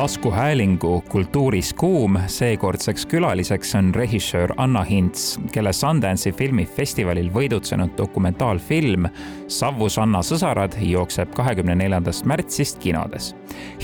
[0.00, 9.10] taskuhäälingu Kultuuris kuum seekordseks külaliseks on režissöör Anna Hints, kelle Sundance'i filmifestivalil võidutsenud dokumentaalfilm
[9.48, 13.34] Savvu Sanna sõsarad jookseb kahekümne neljandast märtsist kinodes.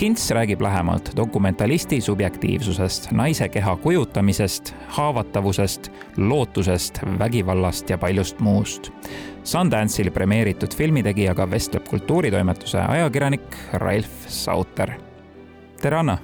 [0.01, 8.89] Hints räägib lähemalt dokumentalisti subjektiivsusest, naise keha kujutamisest, haavatavusest, lootusest, vägivallast ja paljust muust.
[9.45, 14.97] Sundance'il premeeritud filmitegijaga vestleb kultuuritoimetuse ajakirjanik Ralf Sauter
[15.87, 16.19] tere, Anna!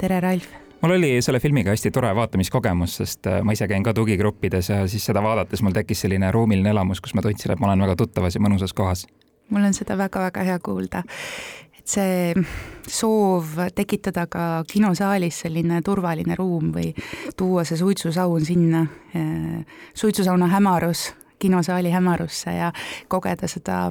[0.00, 0.46] tere, Ralf!
[0.82, 4.78] mul oli selle filmiga hästi tore vaatamiskogemus, sest äh, ma ise käin ka tugigruppides ja
[4.88, 7.96] siis seda vaadates mul tekkis selline ruumiline elamus, kus ma tundsin, et ma olen väga
[8.00, 9.04] tuttavas ja mõnusas kohas.
[9.52, 11.02] mul on seda väga-väga hea kuulda.
[11.78, 12.32] et see
[12.88, 16.94] soov tekitada ka kinosaalis selline turvaline ruum või
[17.36, 22.72] tuua see suitsusaun sinna, äh, suitsusauna hämarus kinosaali hämarusse ja
[23.08, 23.90] kogeda seda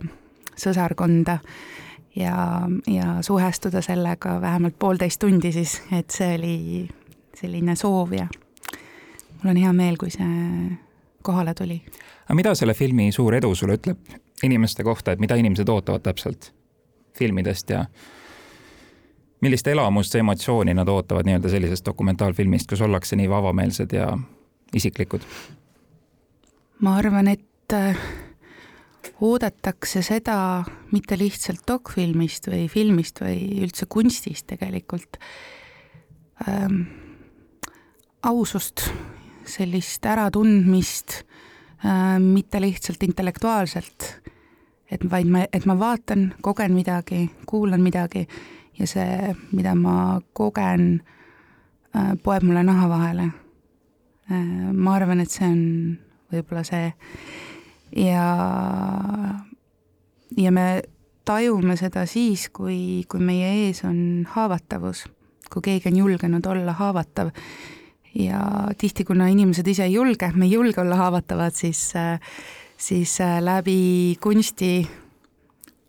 [0.58, 1.38] sõsarkonda
[2.16, 6.58] ja, ja suhestuda sellega vähemalt poolteist tundi siis, et see oli
[7.38, 8.28] selline soov ja
[9.44, 10.74] mul on hea meel, kui see
[11.24, 11.82] kohale tuli.
[12.26, 16.52] aga mida selle filmi suur edu sulle ütleb inimeste kohta, et mida inimesed ootavad täpselt
[17.18, 17.86] filmidest ja
[19.42, 24.08] millist elamust, emotsiooni nad ootavad nii-öelda sellisest dokumentaalfilmist, kus ollakse nii avameelsed ja
[24.76, 25.22] isiklikud?
[26.80, 27.76] ma arvan, et
[29.22, 35.20] oodatakse seda mitte lihtsalt dokfilmist või filmist või üldse kunstist tegelikult
[36.48, 36.84] ähm,,
[38.24, 38.88] ausust,
[39.46, 41.22] sellist äratundmist
[41.84, 44.10] äh,, mitte lihtsalt intellektuaalselt,
[44.92, 48.28] et vaid ma, et ma vaatan, kogen midagi, kuulan midagi
[48.80, 51.02] ja see, mida ma kogen
[51.96, 53.30] äh,, poeb mulle naha vahele
[54.32, 54.72] äh,.
[54.74, 55.64] ma arvan, et see on
[56.34, 56.88] võib-olla see
[57.96, 58.28] ja,
[60.38, 60.82] ja me
[61.26, 65.06] tajume seda siis, kui, kui meie ees on haavatavus,
[65.54, 67.32] kui keegi on julgenud olla haavatav.
[68.14, 68.40] Ja
[68.78, 71.88] tihti, kuna inimesed ise ei julge, me ei julge olla haavatavad, siis,
[72.78, 74.84] siis läbi kunsti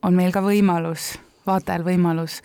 [0.05, 1.15] on meil ka võimalus,
[1.47, 2.41] vaatajal võimalus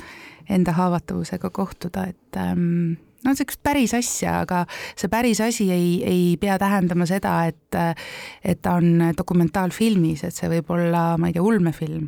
[0.49, 4.63] enda haavatavusega kohtuda, et ähm, no niisugust päris asja, aga
[4.95, 7.79] see päris asi ei, ei pea tähendama seda, et,
[8.43, 12.07] et ta on dokumentaalfilmis, et see võib olla, ma ei tea, ulmefilm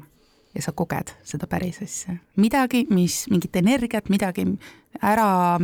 [0.55, 2.15] ja sa koged seda päris asja.
[2.41, 4.45] midagi, mis, mingit energiat, midagi
[5.01, 5.59] ära,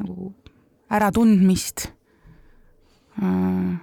[0.00, 0.32] nagu
[0.92, 1.86] äratundmist.
[3.22, 3.74] Äh,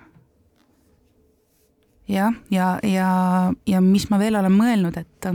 [2.10, 3.10] jah, ja, ja, ja,
[3.66, 5.30] ja mis ma veel olen mõelnud, et,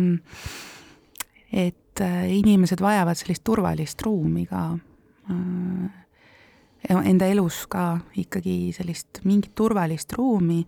[1.52, 4.72] et äh, inimesed vajavad sellist turvalist ruumi ka
[6.88, 10.64] enda elus ka ikkagi sellist mingit turvalist ruumi,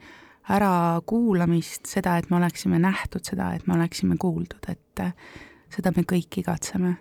[0.51, 5.13] ärakuulamist, seda, et me oleksime nähtud, seda, et me oleksime kuuldud, et äh,
[5.75, 6.95] seda me kõik igatseme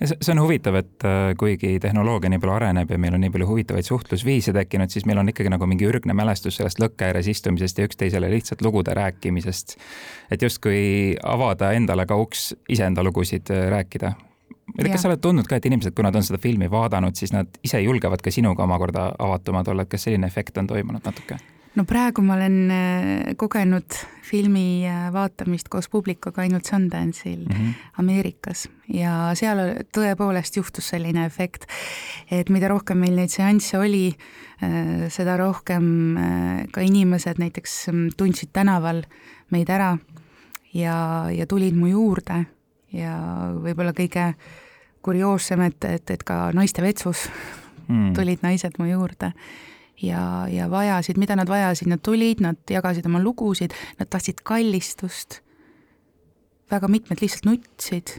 [0.00, 3.32] ja see on huvitav, et äh, kuigi tehnoloogia nii palju areneb ja meil on nii
[3.34, 7.28] palju huvitavaid suhtlusviise tekkinud, siis meil on ikkagi nagu mingi ürgne mälestus sellest lõkke ääres
[7.30, 9.76] istumisest ja üksteisele lihtsalt lugude rääkimisest.
[10.30, 14.14] et justkui avada endale ka uks iseenda lugusid rääkida
[14.76, 17.60] kas sa oled tundnud ka, et inimesed, kui nad on seda filmi vaadanud, siis nad
[17.64, 21.38] ise julgevad ka sinuga omakorda avatumad olla, et kas selline efekt on toimunud natuke?
[21.78, 23.96] no praegu ma olen äh, kogenud
[24.26, 27.74] filmi äh, vaatamist koos publikuga ainult Sundance'il mm -hmm.
[28.02, 29.58] Ameerikas ja seal
[29.96, 31.66] tõepoolest juhtus selline efekt,
[32.30, 34.16] et mida rohkem meil neid seansse oli,
[34.62, 36.16] äh, seda rohkem
[36.72, 39.02] ka inimesed näiteks mm, tundsid tänaval
[39.50, 39.98] meid ära
[40.74, 42.44] ja, ja tulid mu juurde
[42.92, 43.14] ja
[43.62, 44.32] võib-olla kõige
[45.04, 47.28] kurioossem, et, et, et ka naiste vetsus
[47.86, 48.12] mm.
[48.16, 49.32] tulid naised mu juurde
[50.02, 55.40] ja, ja vajasid, mida nad vajasid, nad tulid, nad jagasid oma lugusid, nad tahtsid kallistust,
[56.70, 58.18] väga mitmed lihtsalt nutsid.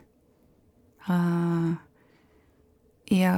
[3.12, 3.34] ja,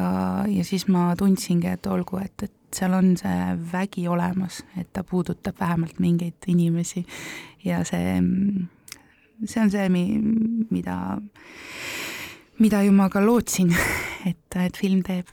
[0.48, 5.04] ja siis ma tundsingi, et olgu, et, et seal on see vägi olemas, et ta
[5.04, 7.06] puudutab vähemalt mingeid inimesi
[7.64, 8.20] ja see
[9.46, 9.88] see on see,
[10.72, 10.98] mida,
[12.60, 13.74] mida ju ma ka lootsin,
[14.30, 15.30] et, et film teeb.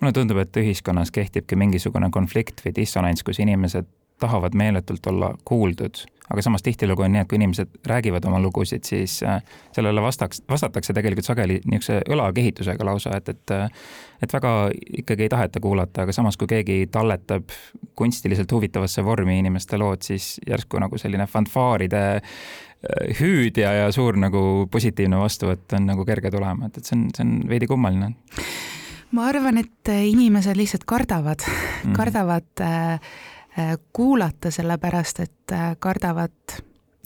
[0.00, 3.88] mulle tundub, et ühiskonnas kehtibki mingisugune konflikt või dissonants, kus inimesed
[4.22, 8.84] tahavad meeletult olla kuuldud, aga samas tihtilugu on nii, et kui inimesed räägivad oma lugusid,
[8.88, 9.42] siis äh,
[9.76, 13.56] sellele vastaks, vastatakse tegelikult sageli niisuguse õlakehitusega lausa, et, et
[14.24, 14.50] et väga
[15.02, 17.50] ikkagi ei taheta kuulata, aga samas, kui keegi talletab
[17.98, 22.04] kunstiliselt huvitavasse vormi inimeste lood, siis järsku nagu selline fanfaaride
[22.84, 27.04] Äh, hüüdja ja suur nagu positiivne vastuvõtt on nagu kerge tulema, et, et see on,
[27.16, 28.12] see on veidi kummaline.
[29.14, 31.96] ma arvan, et äh, inimesed lihtsalt kardavad mm, -hmm.
[31.96, 33.00] kardavad äh, äh,
[33.92, 36.58] kuulata, sellepärast et äh, kardavad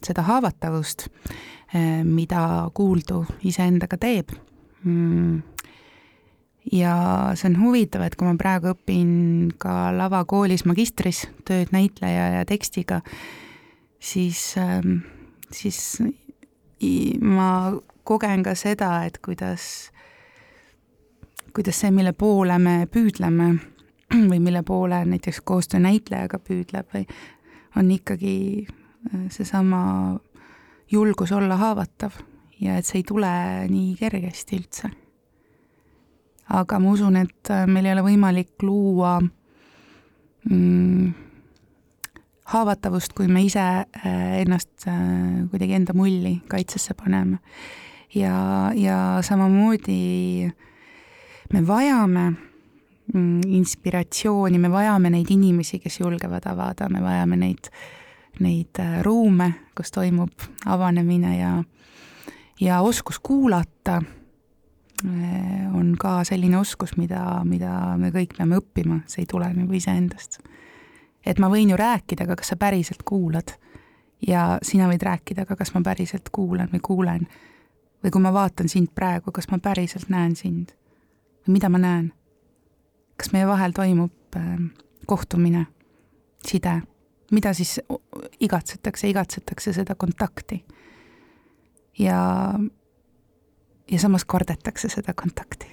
[0.04, 4.32] seda haavatavust äh,, mida kuuldu iseendaga teeb.
[4.84, 5.42] Mm.
[6.72, 6.94] Ja
[7.38, 13.00] see on huvitav, et kui ma praegu õpin ka lavakoolis magistris tööd näitleja ja tekstiga,
[14.00, 14.98] siis, ähm,
[15.52, 15.96] siis
[17.24, 17.72] ma
[18.04, 19.88] kogen ka seda, et kuidas,
[21.56, 23.48] kuidas see, mille poole me püüdleme
[24.30, 27.04] või mille poole näiteks koostöö näitlejaga püüdleb või
[27.76, 30.18] on ikkagi äh, seesama
[30.90, 32.16] julgus olla haavatav
[32.60, 33.30] ja et see ei tule
[33.68, 34.90] nii kergesti üldse.
[36.48, 39.18] aga ma usun, et äh, meil ei ole võimalik luua
[40.48, 41.12] mm,
[42.48, 44.88] haavatavust, kui me ise äh, ennast
[45.50, 47.38] kuidagi enda mulli kaitsesse paneme.
[48.14, 50.48] ja, ja samamoodi
[51.52, 52.47] me vajame
[53.14, 57.70] inspiratsiooni, me vajame neid inimesi, kes julgevad avada, me vajame neid,
[58.44, 61.52] neid ruume, kus toimub avanemine ja
[62.60, 64.02] ja oskus kuulata
[65.04, 69.72] eh, on ka selline oskus, mida, mida me kõik peame õppima, see ei tule nagu
[69.72, 70.40] iseendast.
[71.26, 73.54] et ma võin ju rääkida, aga kas sa päriselt kuulad?
[74.26, 77.28] ja sina võid rääkida, aga kas ma päriselt kuulan või kuulen?
[78.02, 80.74] või kui ma vaatan sind praegu, kas ma päriselt näen sind?
[81.46, 82.12] või mida ma näen?
[83.18, 84.54] Kas meie vahel toimub äh,
[85.06, 85.66] kohtumine,
[86.46, 86.80] side?
[87.30, 87.76] mida siis
[88.40, 90.62] igatsetakse, igatsetakse seda kontakti
[91.98, 92.54] ja,
[93.90, 95.66] ja samas kardetakse seda kontakti.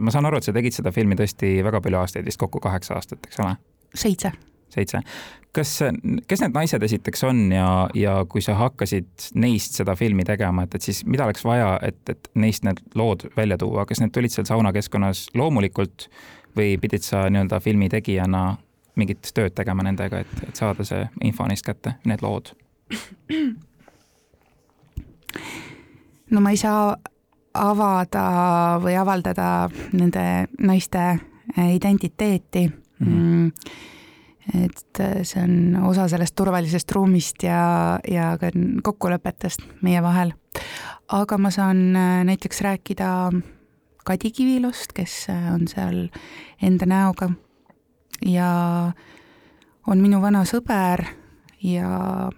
[0.00, 2.98] ma saan aru, et sa tegid seda filmi tõesti väga palju aastaid, vist kokku kaheksa
[2.98, 3.56] aastat, eks ole?
[3.94, 4.32] seitse.
[4.74, 5.00] seitse.
[5.52, 5.74] kas,
[6.28, 10.76] kes need naised esiteks on ja, ja kui sa hakkasid neist seda filmi tegema, et,
[10.76, 14.34] et siis mida oleks vaja, et, et neist need lood välja tuua, kas need tulid
[14.34, 16.10] seal saunakeskkonnas loomulikult
[16.58, 18.56] või pidid sa nii-öelda filmi tegijana
[18.98, 22.52] mingit tööd tegema nendega, et, et saada see info neist kätte, need lood?
[26.32, 26.96] no ma ei saa
[27.58, 28.24] avada
[28.82, 30.24] või avaldada nende
[30.58, 33.10] naiste äh, identiteeti mhm.
[33.10, 33.50] mm.
[33.50, 34.64] -hmm.
[34.64, 38.50] et äh, see on osa sellest turvalisest ruumist ja, ja ka
[38.82, 40.32] kokkulepetest meie vahel.
[41.08, 43.32] aga ma saan äh, näiteks rääkida
[44.08, 46.06] Kadi Kivilost, kes on seal
[46.64, 47.28] enda näoga
[48.24, 48.48] ja
[49.86, 51.04] on minu vana sõber
[51.62, 52.30] ja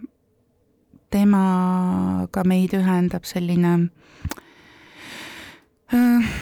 [1.10, 3.72] temaga meid ühendab selline
[5.94, 6.32] äh,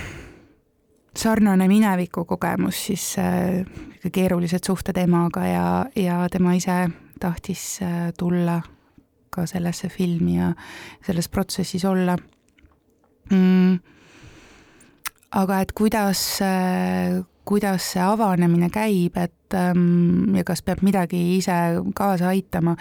[1.17, 3.65] sarnane minevikukogemus siis äh,
[4.13, 6.87] keerulised suhted emaga ja, ja tema ise
[7.21, 8.61] tahtis äh, tulla
[9.31, 10.53] ka sellesse filmi ja
[11.05, 12.17] selles protsessis olla
[13.31, 13.79] mm,.
[15.31, 16.21] Aga et kuidas
[17.49, 21.55] kuidas see avanemine käib, et ähm, ja kas peab midagi ise
[21.97, 22.75] kaasa aitama,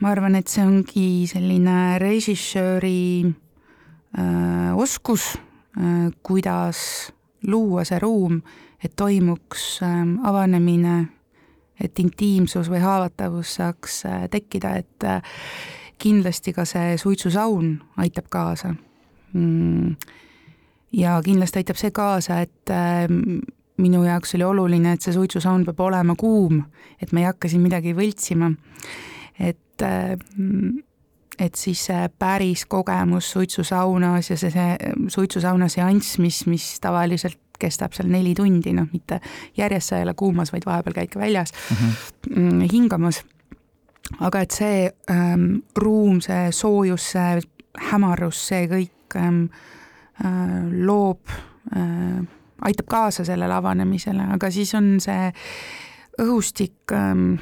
[0.00, 7.10] ma arvan, et see ongi selline režissööri äh, oskus äh,, kuidas
[7.46, 8.38] luua see ruum,
[8.84, 9.96] et toimuks äh,
[10.30, 10.98] avanemine,
[11.82, 15.08] et intiimsus või haavatavus saaks äh, tekkida, et
[15.98, 18.76] kindlasti ka see suitsusaun aitab kaasa
[19.32, 19.96] mm.
[20.96, 23.04] Ja kindlasti aitab see kaasa, et äh,
[23.76, 26.62] minu jaoks oli oluline, et see suitsusaun peab olema kuum,
[27.02, 28.50] et me ei hakka siin midagi võltsima
[29.38, 30.84] et et,
[31.38, 37.94] et siis see päris kogemus suitsusaunas ja see, see suitsusauna seanss, mis, mis tavaliselt kestab
[37.96, 39.20] seal neli tundi, noh, mitte
[39.56, 41.94] järjest sa ei ole kuumas, vaid vahepeal käid ka väljas mhm.
[42.28, 42.72] mm -hmm.
[42.72, 43.24] hingamas.
[44.20, 47.40] aga et see ähm, ruum, see soojus, see
[47.90, 49.75] hämarus, see kõik ähm, äh,
[50.86, 51.28] loob
[51.76, 52.22] äh,,
[52.60, 55.32] aitab kaasa sellele avanemisele, aga siis on see
[56.22, 57.36] õhustik ähm,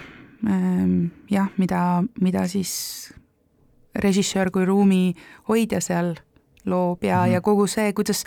[0.46, 3.14] Ehm, jah, mida, mida siis
[3.96, 5.14] režissöör kui ruumi
[5.48, 6.14] hoidja seal
[6.66, 7.32] loob ja mm, -hmm.
[7.32, 8.24] ja kogu see, kuidas,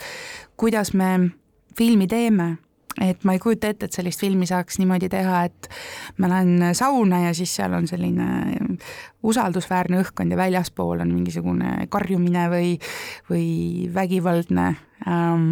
[0.56, 1.30] kuidas me
[1.78, 2.58] filmi teeme,
[3.00, 5.68] et ma ei kujuta ette, et sellist filmi saaks niimoodi teha, et
[6.18, 8.26] ma lähen sauna ja siis seal on selline
[9.26, 12.72] usaldusväärne õhkkond ja väljaspool on mingisugune karjumine või,
[13.30, 13.48] või
[13.94, 14.68] vägivaldne
[15.06, 15.50] ähm,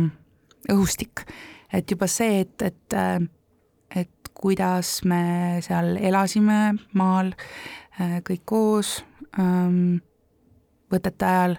[0.72, 1.26] õhustik.
[1.72, 2.96] et juba see, et, et
[4.36, 7.32] kuidas me seal elasime maal
[8.00, 8.98] äh, kõik koos
[9.40, 9.98] ähm,
[10.92, 11.56] võtete ajal,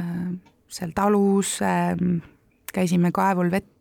[0.00, 0.34] äh,
[0.68, 2.18] seal talus, ähm,
[2.74, 3.73] käisime kaevul vett äh,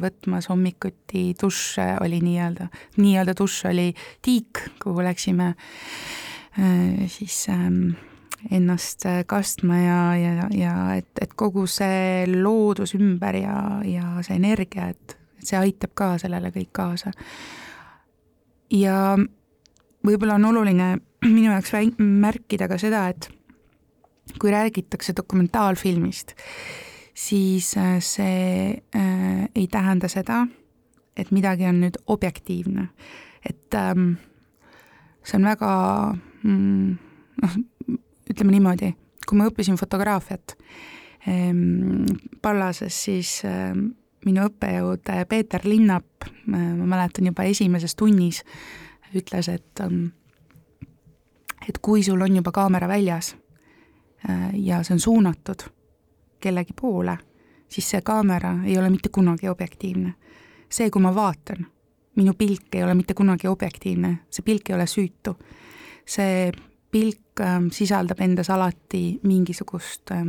[0.00, 2.68] võtmas hommikuti, dušš oli nii-öelda,
[3.00, 3.88] nii-öelda dušš oli
[4.22, 5.54] tiik, kuhu läksime
[7.10, 7.96] siis ähm,
[8.50, 14.90] ennast kastma ja, ja, ja et, et kogu see loodus ümber ja, ja see energia,
[14.94, 17.12] et, et see aitab ka sellele kõik kaasa.
[18.70, 19.18] Ja
[20.06, 20.94] võib-olla on oluline
[21.36, 23.30] minu jaoks märkida ka seda, et
[24.40, 26.36] kui räägitakse dokumentaalfilmist,
[27.20, 30.46] siis see äh, ei tähenda seda,
[31.16, 32.88] et midagi on nüüd objektiivne.
[33.48, 34.12] et ähm,
[35.24, 35.70] see on väga
[36.42, 36.98] mm,
[37.42, 37.56] noh,
[38.30, 38.92] ütleme niimoodi,
[39.26, 40.56] kui ma õppisin fotograafiat
[41.28, 42.04] ähm,
[42.42, 43.90] Pallases, siis ähm,
[44.24, 48.42] minu õppejõud äh, Peeter Linnap, äh, ma mäletan juba esimeses tunnis,
[49.16, 50.10] ütles, et ähm,
[51.68, 53.34] et kui sul on juba kaamera väljas
[54.28, 55.68] äh, ja see on suunatud
[56.40, 57.18] kellegi poole,
[57.68, 60.14] siis see kaamera ei ole mitte kunagi objektiivne.
[60.70, 61.66] see, kui ma vaatan,
[62.16, 65.36] minu pilk ei ole mitte kunagi objektiivne, see pilk ei ole süütu.
[66.06, 66.52] see
[66.90, 70.26] pilk äh, sisaldab endas alati mingisugust äh,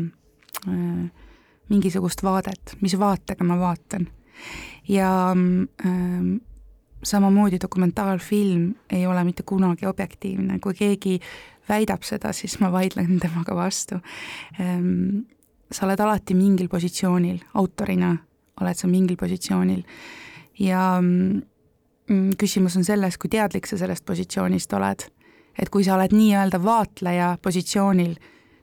[1.69, 4.07] mingisugust vaadet, mis vaatega ma vaatan.
[4.87, 5.11] ja
[5.85, 6.41] äh,
[7.03, 11.19] samamoodi dokumentaalfilm ei ole mitte kunagi objektiivne, kui keegi
[11.69, 14.01] väidab seda, siis ma vaidlen temaga vastu
[14.59, 15.27] ähm,.
[15.71, 18.15] Sa oled alati mingil positsioonil, autorina
[18.61, 19.81] oled sa mingil positsioonil
[20.59, 25.07] ja mm, küsimus on selles, kui teadlik sa sellest positsioonist oled.
[25.59, 28.15] et kui sa oled nii-öelda vaatleja positsioonil,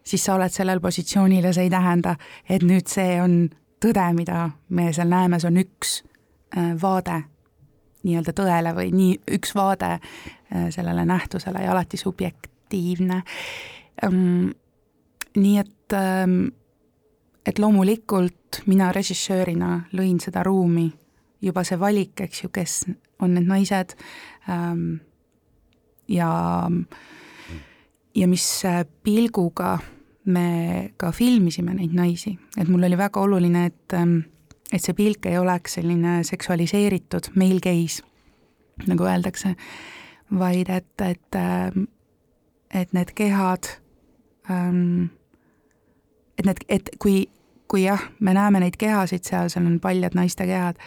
[0.02, 2.14] siis sa oled sellel positsioonil ja see ei tähenda,
[2.48, 3.50] et nüüd see on
[3.82, 5.98] tõde, mida me seal näeme, see on üks
[6.56, 7.22] äh, vaade
[8.06, 13.22] nii-öelda tõele või nii üks vaade äh, sellele nähtusele ja alati subjektiivne.
[14.04, 14.50] Ähm,
[15.36, 16.40] nii et, ähm,
[17.48, 20.88] et loomulikult mina režissöörina lõin seda ruumi,
[21.40, 22.80] juba see valik, eks ju, kes
[23.24, 23.94] on need naised
[24.50, 24.98] ähm,
[26.08, 26.30] ja,
[28.14, 28.46] ja mis
[29.02, 29.78] pilguga
[30.28, 34.18] me ka filmisime neid naisi, et mul oli väga oluline, et, ähm,
[34.72, 38.04] et see pilk ei oleks selline seksualiseeritud male gaze,
[38.86, 39.54] nagu öeldakse,
[40.38, 41.88] vaid et, et, ähm,
[42.74, 43.72] et need kehad,
[44.50, 45.08] ähm,
[46.38, 47.24] et need, et kui,
[47.68, 50.80] kui jah, me näeme neid kehasid seal, seal on paljad naiste kehad,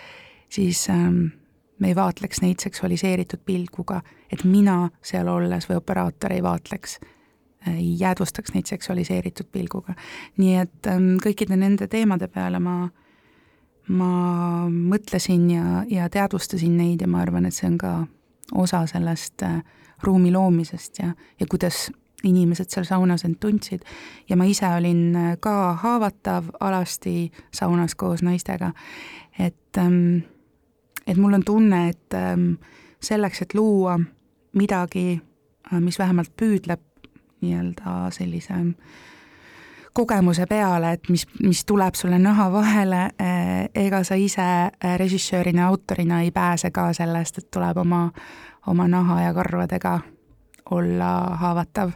[0.49, 4.01] siis me ei vaatleks neid seksualiseeritud pilguga,
[4.33, 6.99] et mina seal olles või operaator ei vaatleks
[7.67, 9.93] ei jäädvustaks neid seksualiseeritud pilguga.
[10.37, 12.89] nii et ähm, kõikide nende teemade peale ma,
[13.87, 14.11] ma
[14.69, 17.93] mõtlesin ja, ja teadvustasin neid ja ma arvan, et see on ka
[18.65, 19.61] osa sellest äh,
[20.03, 21.91] ruumi loomisest ja, ja kuidas
[22.23, 23.81] inimesed seal saunas end tundsid.
[24.29, 28.71] ja ma ise olin äh, ka haavatav alasti saunas koos naistega,
[29.39, 30.17] et ähm,
[31.07, 32.53] et mul on tunne, et ähm,
[33.01, 33.99] selleks, et luua
[34.53, 35.21] midagi,
[35.73, 36.81] äh, mis vähemalt püüdleb
[37.41, 38.53] nii-öelda sellise
[39.93, 46.21] kogemuse peale, et mis, mis tuleb sulle naha vahele, eh, ega sa ise režissöörina, autorina
[46.21, 48.09] ei pääse ka sellest, et tuleb oma,
[48.67, 49.99] oma naha ja karvadega
[50.71, 51.11] olla
[51.41, 51.91] haavatav.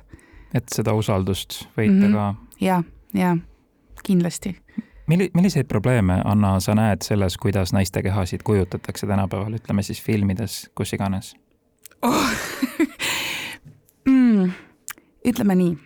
[0.55, 2.13] Et seda usaldust võita mm -hmm.
[2.13, 2.35] ka.
[2.61, 2.83] ja,
[3.13, 3.37] ja
[4.03, 4.55] kindlasti.
[5.07, 10.71] milli-, milliseid probleeme, Anna, sa näed selles, kuidas naiste kehasid kujutatakse tänapäeval, ütleme siis filmides,
[10.75, 11.35] kus iganes
[12.01, 12.29] oh.
[14.05, 14.51] mm
[15.25, 15.77] ütleme nii,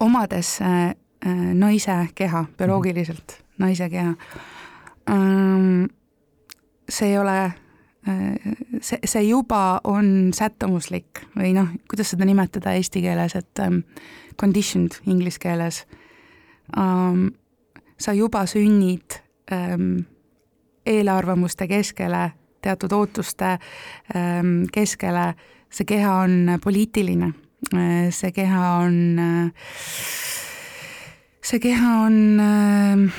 [0.00, 0.88] omades äh,
[1.26, 3.54] äh, naise keha, bioloogiliselt mm -hmm.
[3.58, 4.14] naise keha
[5.10, 5.84] ähm,,
[6.88, 7.52] see ei ole
[8.80, 13.82] see, see juba on sättumuslik või noh, kuidas seda nimetada eesti keeles, et ähm,
[14.40, 15.84] conditioned inglise keeles
[16.76, 17.28] ähm,.
[17.98, 19.18] sa juba sünnid
[19.52, 20.06] ähm,
[20.86, 22.30] eelarvamuste keskele,
[22.62, 23.58] teatud ootuste
[24.14, 25.34] ähm, keskele,
[25.70, 27.32] see keha on poliitiline
[27.74, 29.50] Äh, see keha on, äh,
[31.42, 33.10] see keha on, äh,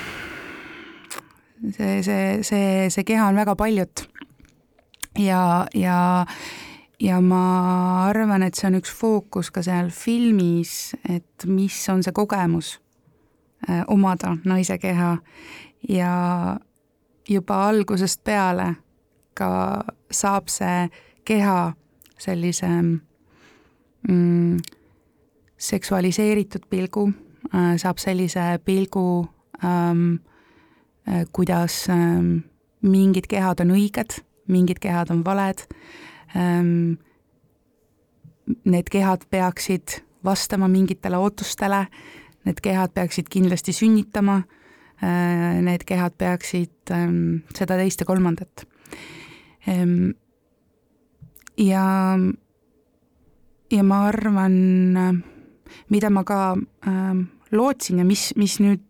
[1.76, 4.09] see, see, see, see keha on väga paljut.
[5.18, 6.26] Ja, ja,
[7.00, 7.44] ja ma
[8.08, 12.78] arvan, et see on üks fookus ka seal filmis, et mis on see kogemus
[13.92, 15.18] omada naise keha.
[15.88, 16.12] Ja
[17.28, 18.74] juba algusest peale
[19.34, 19.50] ka
[20.10, 20.88] saab see
[21.24, 21.72] keha
[22.20, 22.68] sellise
[24.08, 24.58] mm,
[25.56, 27.12] seksualiseeritud pilgu
[27.54, 29.28] äh,, saab sellise pilgu
[29.64, 30.14] ähm,,
[31.08, 32.36] äh, kuidas ähm,
[32.82, 35.66] mingid kehad on õiged, mingid kehad on valed
[36.36, 36.98] ähm,.
[38.64, 41.84] Need kehad peaksid vastama mingitele ootustele,
[42.44, 44.40] need kehad peaksid kindlasti sünnitama
[45.02, 48.66] äh,, need kehad peaksid ähm, seda, teist ja kolmandat
[49.68, 50.10] ähm,.
[51.58, 51.84] ja
[53.70, 54.54] ja ma arvan,
[55.88, 57.20] mida ma ka äh,
[57.52, 58.86] lootsin ja mis, mis nüüd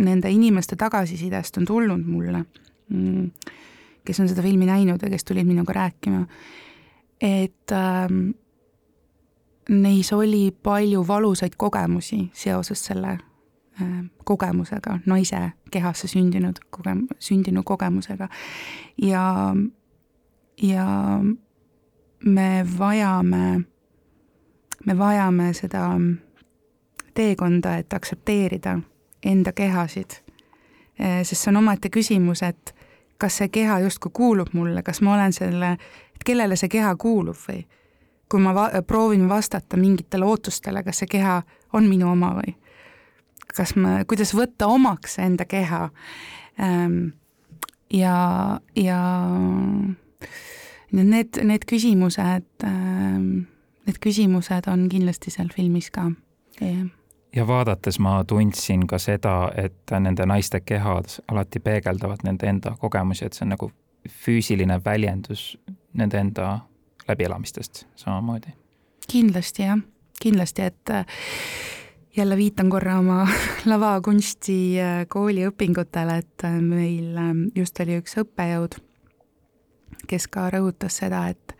[0.00, 2.44] nende inimeste tagasisidest on tulnud mulle,
[2.88, 3.30] mm,
[4.06, 6.24] kes on seda filmi näinud ja kes tulid minuga rääkima,
[7.20, 8.10] et äh,
[9.68, 13.18] neis oli palju valusaid kogemusi seoses selle
[14.24, 18.28] kogemusega, naise kehasse sündinud kogem-, sündinu kogemusega.
[19.02, 19.54] ja,
[20.62, 20.86] ja
[22.24, 23.60] me vajame,
[24.86, 25.90] me vajame seda
[27.14, 28.78] teekonda, et aktsepteerida
[29.24, 30.10] enda kehasid.
[31.22, 32.75] sest see on omaette küsimus, et
[33.18, 35.72] kas see keha justkui kuulub mulle, kas ma olen selle,
[36.14, 37.64] et kellele see keha kuulub või
[38.28, 41.40] kui ma va proovin vastata mingitele ootustele, kas see keha
[41.78, 42.56] on minu oma või
[43.56, 45.88] kas ma, kuidas võtta omaks enda keha.
[46.60, 46.98] Ehm,
[47.92, 48.16] ja,
[48.76, 49.00] ja
[50.92, 53.30] need, need küsimused, ehm,
[53.86, 56.10] need küsimused on kindlasti seal filmis ka.
[57.36, 63.26] Ja vaadates ma tundsin ka seda, et nende naiste kehad alati peegeldavad nende enda kogemusi,
[63.26, 63.70] et see on nagu
[64.24, 65.58] füüsiline väljendus
[65.92, 66.58] nende enda
[67.08, 68.54] läbielamistest samamoodi.
[69.10, 69.78] kindlasti jah,
[70.20, 70.90] kindlasti, et
[72.16, 73.28] jälle viitan korra oma
[73.64, 78.78] lavakunsti äh, õpingutele, et äh, meil ähm, just oli üks õppejõud,
[80.08, 81.56] kes ka rõhutas seda, et,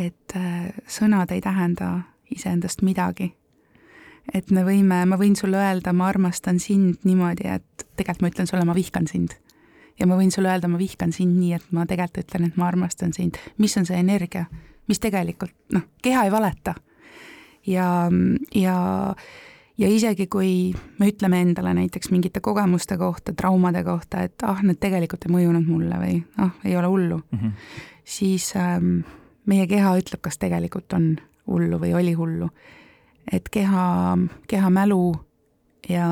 [0.00, 2.00] et äh, sõnad ei tähenda
[2.30, 3.34] iseendast midagi.
[4.34, 8.50] Et me võime, ma võin sulle öelda, ma armastan sind niimoodi, et tegelikult ma ütlen
[8.50, 9.36] sulle, ma vihkan sind.
[9.98, 12.68] ja ma võin sulle öelda, ma vihkan sind nii, et ma tegelikult ütlen, et ma
[12.68, 13.38] armastan sind.
[13.58, 14.46] mis on see energia,
[14.88, 16.74] mis tegelikult, noh, keha ei valeta.
[17.66, 18.08] ja,
[18.54, 18.78] ja
[19.78, 24.80] ja isegi, kui me ütleme endale näiteks mingite kogemuste kohta, traumade kohta, et ah, need
[24.82, 27.52] tegelikult ei mõjunud mulle või ah, ei ole hullu mm, -hmm.
[28.04, 29.00] siis ähm,
[29.46, 31.16] meie keha ütleb, kas tegelikult on
[31.46, 32.50] hullu või oli hullu.
[33.32, 34.18] Et keha,
[34.48, 35.14] keha mälu
[35.88, 36.08] ja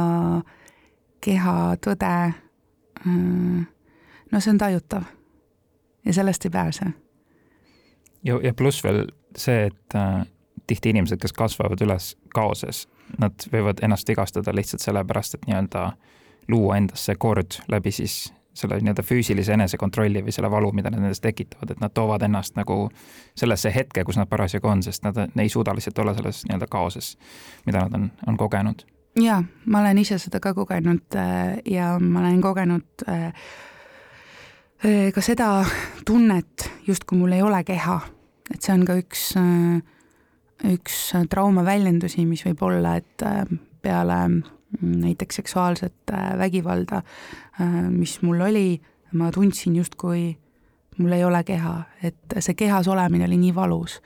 [1.25, 3.67] keha tõde äh,,
[4.33, 5.05] no see on tajutav
[6.07, 6.93] ja sellest ei pääse.
[8.23, 9.07] ja, ja pluss veel
[9.37, 10.27] see, et äh,
[10.67, 12.87] tihti inimesed, kes kasvavad üles kaoses
[13.19, 15.91] nad võivad ennast vigastada lihtsalt sellepärast, et nii-öelda
[16.49, 21.03] luua endas see kord läbi siis selle nii-öelda füüsilise enesekontrolli või selle valu, mida nad
[21.03, 22.89] endas tekitavad, et nad toovad ennast nagu
[23.37, 27.15] sellesse hetke, kus nad parasjagu on, sest nad ei suuda lihtsalt olla selles nii-öelda kaoses,
[27.67, 28.87] mida nad on, on kogenud.
[29.21, 33.27] jaa, ma olen ise seda ka kogenud äh, ja ma olen kogenud äh,
[34.85, 35.51] äh, ka seda
[36.07, 38.01] tunnet, justkui mul ei ole keha,
[38.55, 39.31] et see on ka üks
[40.65, 43.25] üks trauma väljendusi, mis võib olla, et
[43.85, 44.21] peale
[44.81, 47.03] näiteks seksuaalset äh, vägivalda,
[47.91, 48.81] mis mul oli,
[49.13, 50.37] ma tundsin justkui
[50.99, 54.01] mul ei ole keha, et see kehas olemine oli nii valus.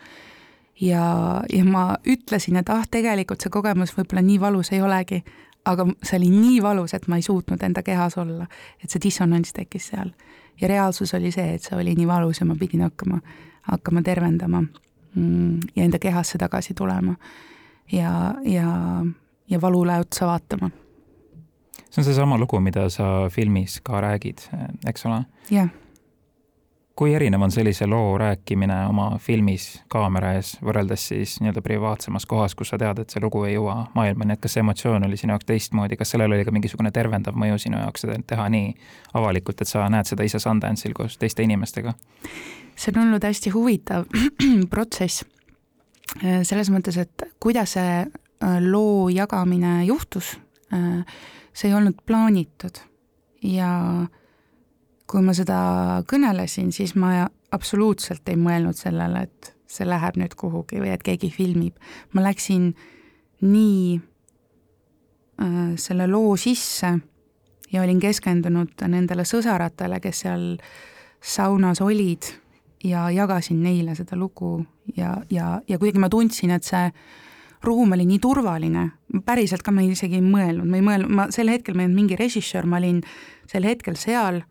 [0.80, 5.22] ja, ja ma ütlesin, et ah, tegelikult see kogemus võib-olla nii valus ei olegi,
[5.64, 8.46] aga see oli nii valus, et ma ei suutnud enda kehas olla,
[8.84, 10.12] et see dissonants tekkis seal.
[10.60, 13.20] ja reaalsus oli see, et see oli nii valus ja ma pidin hakkama,
[13.72, 14.64] hakkama tervendama
[15.14, 17.14] Mm, ja enda kehasse tagasi tulema
[17.92, 19.04] ja, ja,
[19.50, 20.70] ja valule otsa vaatama.
[21.90, 24.38] see on seesama lugu, mida sa filmis ka räägid,
[24.86, 25.24] eks ole?
[25.50, 25.68] jah.
[26.96, 32.54] kui erinev on sellise loo rääkimine oma filmis kaamera ees võrreldes siis nii-öelda privaatsemas kohas,
[32.54, 35.32] kus sa tead, et see lugu ei jõua maailmani, et kas see emotsioon oli sinu
[35.32, 38.72] jaoks teistmoodi, kas sellel oli ka mingisugune tervendav mõju sinu jaoks, seda teha nii
[39.14, 41.96] avalikult, et sa näed seda ise Sundance'il koos teiste inimestega?
[42.76, 44.06] see on olnud hästi huvitav
[44.72, 45.24] protsess.
[46.24, 48.04] Äh, selles mõttes, et kuidas see
[48.40, 50.38] loo jagamine juhtus,
[50.72, 51.04] äh,
[51.52, 52.80] see ei olnud plaanitud
[53.42, 53.70] ja
[55.10, 55.60] kui ma seda
[56.08, 61.30] kõnelesin, siis ma absoluutselt ei mõelnud sellele, et see läheb nüüd kuhugi või et keegi
[61.34, 61.76] filmib.
[62.14, 62.72] ma läksin
[63.40, 64.00] nii
[65.42, 66.98] äh, selle loo sisse
[67.72, 70.46] ja olin keskendunud nendele sõsaratele, kes seal
[71.20, 72.32] saunas olid
[72.84, 74.64] ja jagasin neile seda lugu
[74.96, 76.86] ja, ja, ja kuidagi ma tundsin, et see
[77.62, 78.86] ruum oli nii turvaline,
[79.24, 82.00] päriselt ka ma isegi ei mõelnud, ma ei mõelnud, ma sel hetkel ma ei olnud
[82.02, 83.02] mingi režissöör, ma olin
[83.50, 84.42] sel hetkel seal,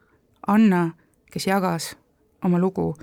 [0.48, 0.89] Anna,
[1.32, 1.93] kes jagas
[2.45, 2.93] oma lugu.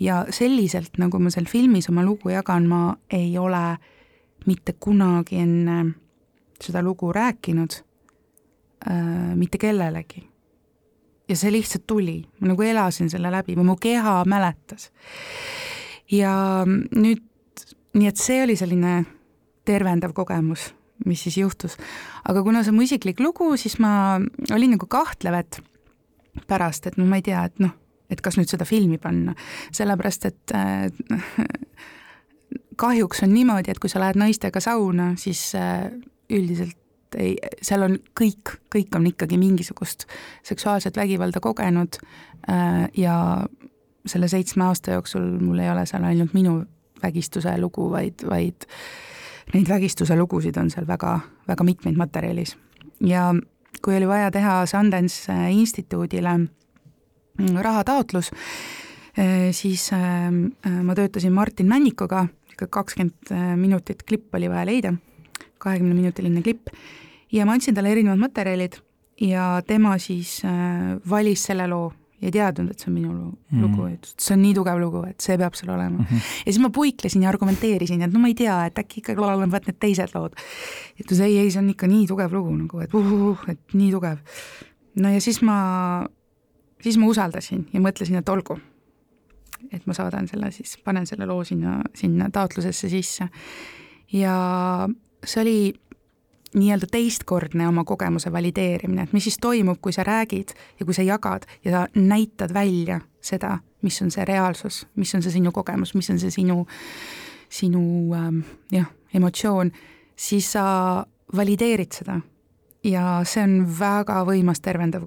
[0.00, 3.62] Ja selliselt, nagu ma seal filmis oma lugu jagan, ma ei ole
[4.46, 5.78] mitte kunagi enne
[6.62, 7.78] seda lugu rääkinud
[8.90, 10.28] äh, mitte kellelegi.
[11.28, 14.90] Ja see lihtsalt tuli, ma nagu elasin selle läbi või mu keha mäletas.
[16.10, 16.32] ja
[16.66, 17.22] nüüd,
[17.94, 19.04] nii et see oli selline
[19.68, 20.72] tervendav kogemus,
[21.06, 21.76] mis siis juhtus.
[22.28, 24.20] aga kuna see on mu isiklik lugu, siis ma
[24.50, 25.60] olin nagu kahtlev, et
[26.48, 27.72] pärast, et no ma ei tea, et noh,
[28.10, 29.34] et kas nüüd seda filmi panna,
[29.74, 30.86] sellepärast et äh,
[32.80, 35.88] kahjuks on niimoodi, et kui sa lähed naistega sauna, siis äh,
[36.32, 36.78] üldiselt
[37.18, 40.06] ei, seal on kõik, kõik on ikkagi mingisugust
[40.48, 41.98] seksuaalset vägivalda kogenud
[42.48, 43.16] äh, ja
[44.08, 46.62] selle seitsme aasta jooksul mul ei ole seal ainult minu
[47.02, 48.66] vägistuse lugu, vaid, vaid
[49.52, 52.56] neid vägistuse lugusid on seal väga, väga mitmeid materjalis.
[53.00, 53.32] ja
[53.82, 58.30] kui oli vaja teha Sundance instituudile mm, rahataotlus,
[59.52, 59.90] siis
[60.82, 62.26] ma töötasin Martin Männikuga,
[62.70, 64.94] kakskümmend minutit klipp oli vaja leida,
[65.58, 66.70] kahekümneminutiline klipp,
[67.32, 68.78] ja ma andsin talle erinevad materjalid
[69.20, 70.40] ja tema siis
[71.10, 71.90] valis selle loo
[72.22, 73.62] ei teadnud, et see on minu mm.
[73.64, 76.06] lugu, et see on nii tugev lugu, et see peab seal olema mm.
[76.08, 76.26] -hmm.
[76.46, 79.66] ja siis ma puiklesin ja argumenteerisin, et no ma ei tea, et äkki ikkagi olevat
[79.66, 80.36] need teised lood.
[80.98, 83.90] et ütles ei, ei, see on ikka nii tugev lugu nagu, et uhuh, et nii
[83.90, 84.18] tugev.
[85.02, 86.06] no ja siis ma,
[86.80, 88.58] siis ma usaldasin ja mõtlesin, et olgu.
[89.72, 93.28] et ma saadan selle siis, panen selle loo sinna, sinna taotlusesse sisse.
[94.12, 94.88] ja
[95.24, 95.74] see oli
[96.54, 101.02] nii-öelda teistkordne oma kogemuse valideerimine, et mis siis toimub, kui sa räägid ja kui sa
[101.02, 105.94] jagad ja sa näitad välja seda, mis on see reaalsus, mis on see sinu kogemus,
[105.94, 106.66] mis on see sinu,
[107.50, 107.82] sinu
[108.18, 109.72] ähm, jah, emotsioon,
[110.16, 110.64] siis sa
[111.36, 112.20] valideerid seda.
[112.84, 115.06] ja see on väga võimas tervendav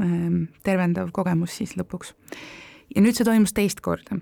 [0.00, 2.14] ähm,, tervendav kogemus siis lõpuks.
[2.94, 4.18] ja nüüd see toimus teist korda.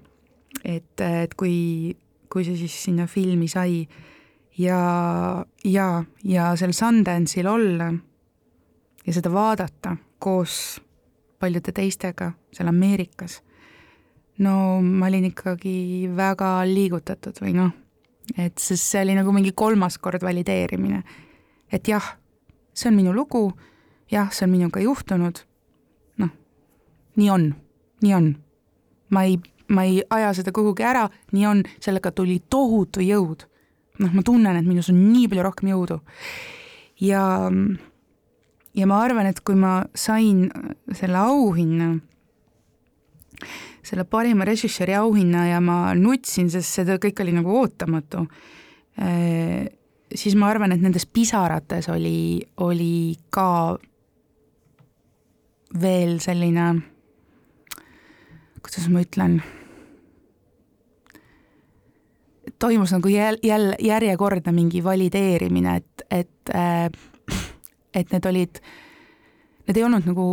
[0.64, 1.96] et, et kui,
[2.28, 3.86] kui see siis sinna filmi sai
[4.58, 7.92] ja, ja, ja seal Sundance'il olla
[9.06, 10.80] ja seda vaadata koos
[11.38, 13.42] paljude teistega seal Ameerikas,
[14.38, 17.72] no ma olin ikkagi väga liigutatud või noh,
[18.38, 21.02] et sest see oli nagu mingi kolmas kord valideerimine.
[21.72, 22.14] et jah,
[22.74, 23.50] see on minu lugu,
[24.10, 25.42] jah, see on minuga juhtunud,
[26.22, 26.30] noh,
[27.16, 27.50] nii on,
[28.02, 28.36] nii on.
[29.10, 29.36] ma ei,
[29.68, 33.44] ma ei aja seda kuhugi ära, nii on, sellega tuli tohutu jõud
[34.02, 36.00] noh, ma tunnen, et minus on nii palju rohkem jõudu.
[37.04, 37.22] ja,
[38.74, 40.48] ja ma arvan, et kui ma sain
[40.92, 41.94] selle auhinna,
[43.84, 48.24] selle parima režissööri auhinna ja ma nutsin, sest see kõik oli nagu ootamatu,
[50.14, 53.76] siis ma arvan, et nendes pisarates oli, oli ka
[55.82, 56.70] veel selline,
[58.62, 59.42] kuidas ma ütlen
[62.58, 66.90] toimus nagu jälle, jälle järjekordne mingi valideerimine, et, et, äh,
[67.94, 68.60] et need olid,
[69.66, 70.26] need ei olnud nagu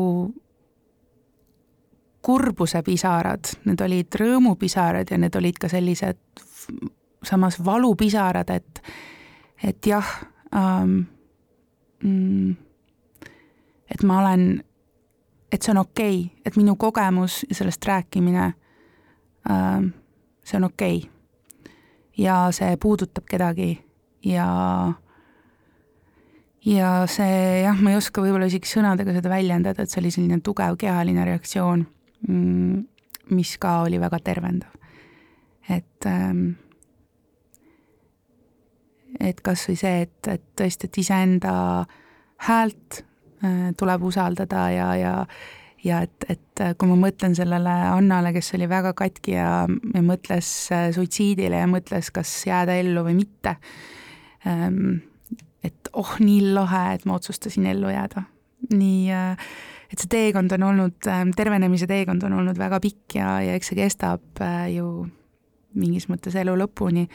[2.22, 6.20] kurbuse-pisarad, need olid rõõmupisarad ja need olid ka sellised
[7.24, 8.84] samas valupisarad, et,
[9.64, 10.12] et jah
[10.56, 11.00] ähm,,
[12.04, 12.52] mm,
[13.92, 14.46] et ma olen,
[15.52, 18.54] et see on okei okay,, et minu kogemus ja sellest rääkimine
[19.50, 19.90] ähm,,
[20.44, 20.98] see on okei.
[20.98, 21.11] okay
[22.18, 23.74] ja see puudutab kedagi
[24.26, 24.48] ja
[26.66, 30.42] ja see jah, ma ei oska võib-olla isegi sõnadega seda väljendada, et see oli selline
[30.46, 31.86] tugev kehaline reaktsioon,
[32.28, 32.84] mm,
[33.34, 34.70] mis ka oli väga tervendav.
[35.70, 36.52] et ähm,
[39.20, 41.54] et kas või see, et, et tõesti, et iseenda
[42.48, 43.02] häält
[43.44, 45.14] äh, tuleb usaldada ja, ja
[45.84, 50.50] ja et, et kui ma mõtlen sellele Annale, kes oli väga katki ja, ja mõtles
[50.74, 53.56] äh, suitsiidile ja mõtles, kas jääda ellu või mitte,
[54.50, 55.02] ähm,
[55.66, 58.26] et oh, nii lahe, et ma otsustasin ellu jääda.
[58.72, 59.50] nii, äh,
[59.92, 63.74] et see teekond on olnud, ähm, tervenemise teekond on olnud väga pikk ja, ja eks
[63.74, 65.08] see kestab äh, ju
[65.74, 67.08] mingis mõttes elu lõpuni,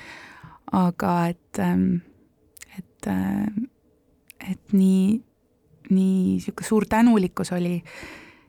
[0.74, 2.00] aga et, ähm,
[2.78, 3.08] et,
[4.50, 5.18] et nii,
[5.86, 7.76] nii niisugune suur tänulikkus oli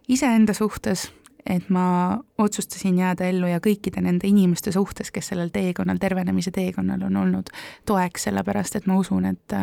[0.07, 1.11] iseenda suhtes,
[1.49, 7.07] et ma otsustasin jääda ellu ja kõikide nende inimeste suhtes, kes sellel teekonnal, tervenemise teekonnal
[7.07, 7.51] on olnud
[7.85, 9.57] toeks, sellepärast et ma usun, et,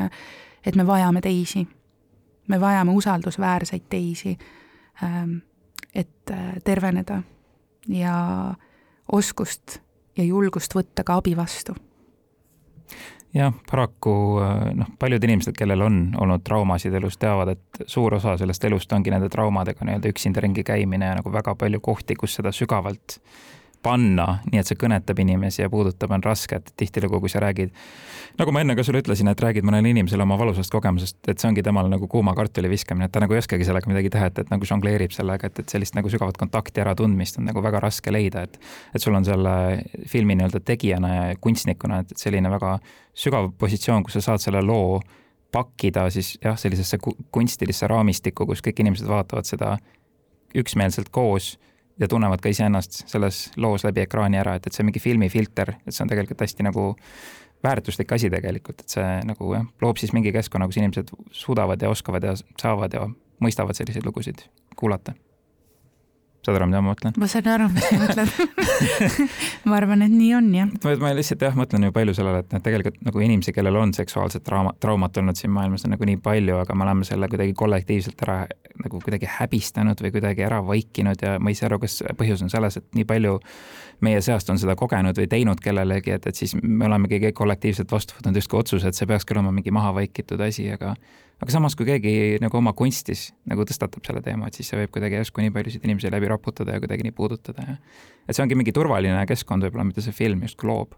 [0.67, 1.67] et me vajame teisi.
[2.49, 4.39] me vajame usaldusväärseid teisi,
[5.03, 5.37] ähm,
[5.95, 7.23] et äh, terveneda
[7.89, 8.55] ja
[9.13, 9.79] oskust
[10.17, 11.75] ja julgust võtta ka abi vastu
[13.35, 18.37] jah, paraku äh, noh, paljud inimesed, kellel on olnud traumasid elus, teavad, et suur osa
[18.40, 22.38] sellest elust ongi nende traumadega nii-öelda üksinda ringi käimine ja nagu väga palju kohti, kus
[22.38, 23.18] seda sügavalt
[23.85, 27.73] panna, nii et see kõnetab inimesi ja puudutab, on raske, et tihtilugu, kui sa räägid,
[28.40, 31.51] nagu ma enne ka sulle ütlesin, et räägid mõnele inimesele oma valusast kogemusest, et see
[31.51, 34.40] ongi temal nagu kuuma kartuli viskamine, et ta nagu ei oskagi sellega midagi teha, et,
[34.44, 38.14] et nagu žongleerib sellega, et, et sellist nagu sügavat kontakti äratundmist on nagu väga raske
[38.14, 38.59] leida, et
[38.94, 39.55] et sul on selle
[40.09, 42.79] filmi nii-öelda tegijana ja kunstnikuna, et selline väga
[43.14, 45.01] sügav positsioon, kus sa saad selle loo
[45.55, 46.99] pakkida siis jah, sellisesse
[47.35, 49.77] kunstilisse raamistikku, kus kõik inimesed vaatavad seda
[50.55, 51.55] üksmeelselt koos
[52.01, 55.95] ja tunnevad ka iseennast selles loos läbi ekraani ära, et, et see mingi filmifilter, et
[55.95, 56.87] see on tegelikult hästi nagu
[57.65, 61.93] väärtuslik asi tegelikult, et see nagu jah, loob siis mingi keskkonna, kus inimesed suudavad ja
[61.93, 63.07] oskavad ja saavad ja
[63.45, 65.15] mõistavad selliseid lugusid kuulata
[66.47, 67.17] saad aru, mida ma mõtlen?
[67.21, 68.33] ma saan aru, mis sa mõtled
[69.71, 70.73] ma arvan, et nii on, jah.
[71.03, 74.45] ma lihtsalt jah, mõtlen ju palju sellele, et noh, tegelikult nagu inimesi, kellel on seksuaalset
[74.47, 78.27] trauma, traumat olnud siin maailmas on nagu nii palju, aga me oleme selle kuidagi kollektiivselt
[78.27, 78.43] ära
[78.85, 82.53] nagu kuidagi häbistanud või kuidagi ära vaikinud ja ma ei saa aru, kas põhjus on
[82.53, 83.39] selles, et nii palju
[84.05, 88.19] meie seast on seda kogenud või teinud kellelegi, et, et siis me olemegi kollektiivselt vastu
[88.19, 90.95] võtnud justkui otsuse, et see peakski olema mingi maha vaikitud asi, aga
[91.42, 94.94] aga samas, kui keegi nagu oma kunstis nagu tõstatab selle teema, et siis see võib
[94.94, 97.77] kuidagi järsku nii paljusid inimesi läbi raputada ja kuidagi nii puudutada ja
[98.29, 100.94] et see ongi mingi turvaline keskkond võib-olla, mida see film justkui loob.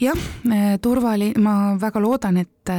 [0.00, 0.18] Jah,
[0.82, 2.72] turvali-, ma väga loodan, et,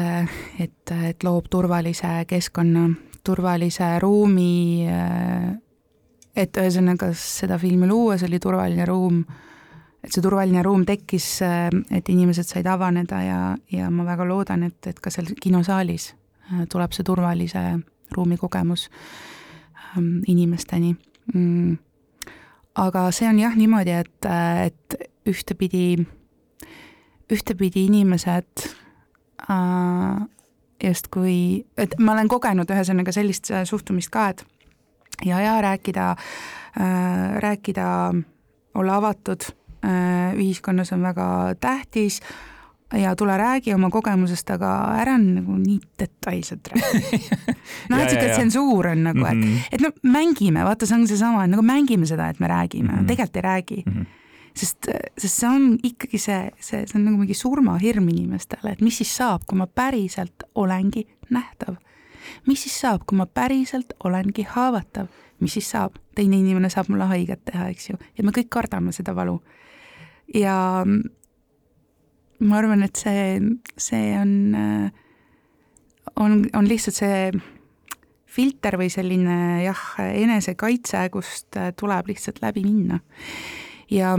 [0.59, 2.89] et, et loob turvalise keskkonna,
[3.25, 4.83] turvalise ruumi,
[6.35, 9.23] et ühesõnaga seda filmi luues oli turvaline ruum
[10.05, 13.39] et see turvaline ruum tekkis, äh, et inimesed said avaneda ja,
[13.73, 17.63] ja ma väga loodan, et, et ka seal kinosaalis äh, tuleb see turvalise
[18.13, 18.87] ruumi kogemus
[19.95, 20.95] ähm, inimesteni.
[21.33, 21.77] Mm..
[22.75, 26.05] aga see on jah niimoodi, et, äh, et ühtepidi,
[27.33, 28.67] ühtepidi inimesed
[30.83, 34.45] justkui, et ma olen kogenud ühesõnaga sellist suhtumist ka, et
[35.25, 37.87] ja, ja rääkida äh,, rääkida,
[38.75, 39.49] olla avatud
[40.35, 41.27] ühiskonnas on väga
[41.61, 42.21] tähtis
[42.93, 44.71] ja tule räägi oma kogemusest, aga
[45.01, 47.21] ära nagu nii detailselt räägi.
[47.89, 49.71] noh, et sihuke tsensuur on nagu, et mm, -hmm.
[49.71, 52.99] et no mängime, vaata, see on seesama, et nagu mängime seda, et me räägime mm,
[52.99, 53.07] -hmm.
[53.07, 53.93] tegelikult ei räägi mm.
[53.93, 54.05] -hmm
[54.55, 58.97] sest, sest see on ikkagi see, see, see on nagu mingi surmahirm inimestele, et mis
[58.97, 61.75] siis saab, kui ma päriselt olengi nähtav.
[62.47, 65.07] mis siis saab, kui ma päriselt olengi haavatav,
[65.39, 68.91] mis siis saab, teine inimene saab mulle haiget teha, eks ju, ja me kõik kardame
[68.95, 69.41] seda valu
[70.33, 70.85] ja
[72.45, 73.39] ma arvan, et see,
[73.77, 74.31] see on,
[76.15, 77.19] on, on lihtsalt see
[78.35, 82.99] filter või selline jah, enesekaitse, kust tuleb lihtsalt läbi minna.
[83.91, 84.15] ja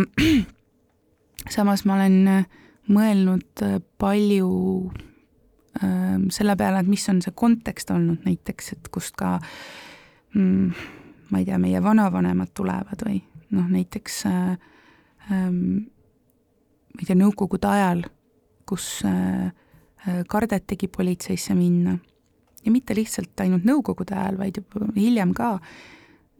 [1.56, 2.46] samas ma olen
[2.92, 3.64] mõelnud
[3.98, 4.50] palju
[5.82, 9.36] äh, selle peale, et mis on see kontekst olnud näiteks, et kust ka
[10.34, 10.70] mm,
[11.30, 13.20] ma ei tea, meie vanavanemad tulevad või
[13.56, 14.56] noh, näiteks äh,
[15.32, 15.90] ähm,
[16.96, 18.04] ma ei tea, nõukogude ajal,
[18.66, 19.50] kus äh,
[20.08, 21.98] äh, kardetigi politseisse minna.
[22.64, 25.52] Ja mitte lihtsalt ainult nõukogude ajal, vaid juba hiljem ka,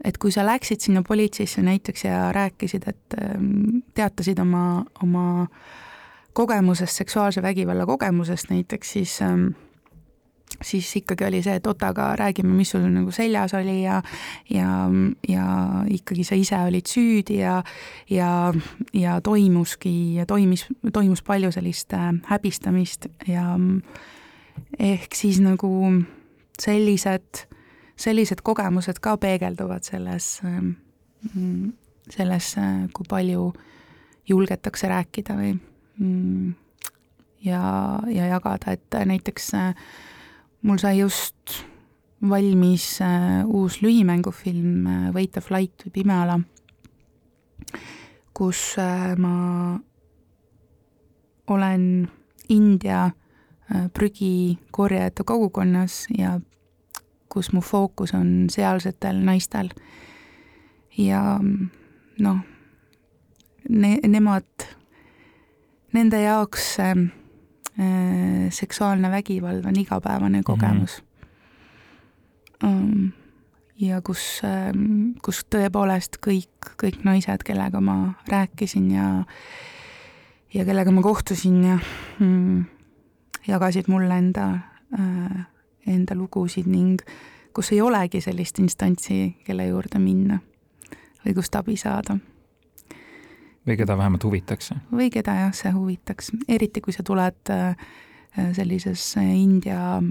[0.05, 5.47] et kui sa läksid sinna politseisse näiteks ja rääkisid, et ähm, teatasid oma, oma
[6.37, 9.53] kogemusest, seksuaalse vägivalla kogemusest näiteks, siis ähm,
[10.63, 14.01] siis ikkagi oli see, et oot, aga räägime, mis sul nagu seljas oli ja
[14.51, 14.89] ja,
[15.29, 15.47] ja
[15.91, 17.63] ikkagi sa ise olid süüdi ja
[18.11, 18.55] ja,
[18.95, 23.57] ja toimuski, toimus, toimus palju sellist äh, häbistamist ja
[24.79, 25.71] ehk siis nagu
[26.63, 27.47] sellised,
[27.97, 30.73] sellised kogemused ka peegelduvad selles, ähm,
[32.11, 33.53] selles, äh, kui palju
[34.29, 35.53] julgetakse rääkida või
[35.99, 36.55] mm,
[37.45, 37.63] ja,
[38.11, 39.89] ja jagada, et näiteks äh,
[40.63, 41.65] mul sai just
[42.29, 46.39] valmis äh, uus lühimängufilm äh, Wait a flight või Pimeala,
[48.35, 49.79] kus äh, ma
[51.47, 52.09] olen
[52.49, 53.11] India
[53.67, 56.37] prügikorjajate kogukonnas ja
[57.29, 59.73] kus mu fookus on sealsetel naistel.
[60.97, 61.41] ja
[62.19, 62.39] noh,
[63.69, 64.67] ne-, nemad,
[65.93, 66.95] nende jaoks Äh,
[68.51, 71.03] seksuaalne vägivald on igapäevane kogemus
[72.63, 72.69] mm.
[72.69, 73.13] -hmm.
[73.81, 79.25] ja kus, ähm, kus tõepoolest kõik, kõik naised, kellega ma rääkisin ja
[80.55, 81.79] ja kellega ma kohtusin ja
[82.19, 82.65] mm,
[83.49, 84.59] jagasid mulle enda,
[84.99, 85.47] äh,
[85.87, 87.03] enda lugusid ning
[87.53, 90.39] kus ei olegi sellist instantsi, kelle juurde minna
[91.25, 92.19] või kust abi saada
[93.67, 94.73] või keda vähemalt huvitaks.
[94.93, 97.77] või keda jah, see huvitaks, eriti kui sa tuled äh,
[98.57, 100.03] sellises India,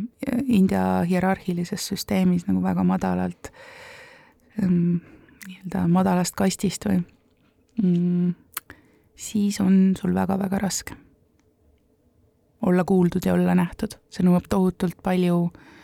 [0.47, 3.51] India hierarhilises süsteemis nagu väga madalalt,
[4.63, 4.97] ähm,
[5.47, 7.03] nii-öelda madalast kastist või
[7.83, 8.33] mm,
[9.15, 10.97] siis on sul väga-väga raske
[12.65, 15.74] olla kuuldud ja olla nähtud, see nõuab tohutult palju äh, Äh,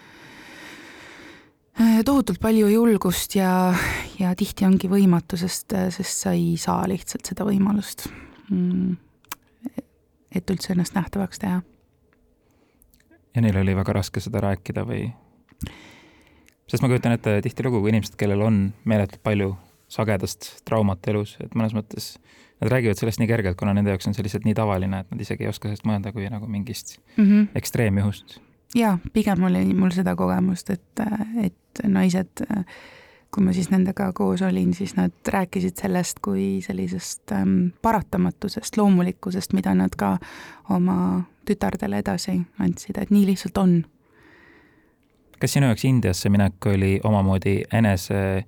[2.06, 3.74] tohutult palju julgust ja,
[4.20, 8.08] ja tihti ongi võimatu, sest, sest sa ei saa lihtsalt seda võimalust,
[8.50, 8.96] mm,
[10.36, 11.62] et üldse ennast nähtavaks teha.
[13.36, 15.08] ja neil oli väga raske seda rääkida või?
[16.68, 19.56] sest ma kujutan ette tihtilugu, kui inimesed, kellel on meeletult palju
[19.92, 22.14] sagedast traumat elus, et mõnes mõttes
[22.62, 25.24] nad räägivad sellest nii kergelt, kuna nende jaoks on see lihtsalt nii tavaline, et nad
[25.24, 27.52] isegi ei oska sellest mõelda kui nagu mingist mm -hmm.
[27.58, 28.40] ekstreemjuhust
[28.76, 31.06] jaa, pigem oli mul seda kogemust, et,
[31.44, 32.46] et naised
[33.32, 39.54] kui ma siis nendega koos olin, siis nad rääkisid sellest kui sellisest ähm, paratamatusest, loomulikkusest,
[39.54, 40.18] mida nad ka
[40.70, 43.78] oma tütardele edasi andsid, et nii lihtsalt on.
[45.40, 48.44] kas sinu jaoks Indiasse minek oli omamoodi enese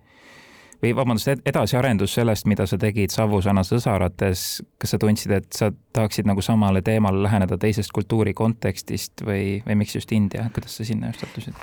[0.83, 6.27] või vabandust, edasiarendus sellest, mida sa tegid Savusana sõsarates, kas sa tundsid, et sa tahaksid
[6.27, 11.13] nagu samale teemale läheneda teisest kultuuri kontekstist või, või miks just India, kuidas sa sinna
[11.13, 11.55] just sattusid?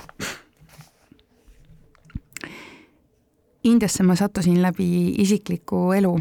[3.64, 4.88] Indiasse ma sattusin läbi
[5.20, 6.14] isikliku elu,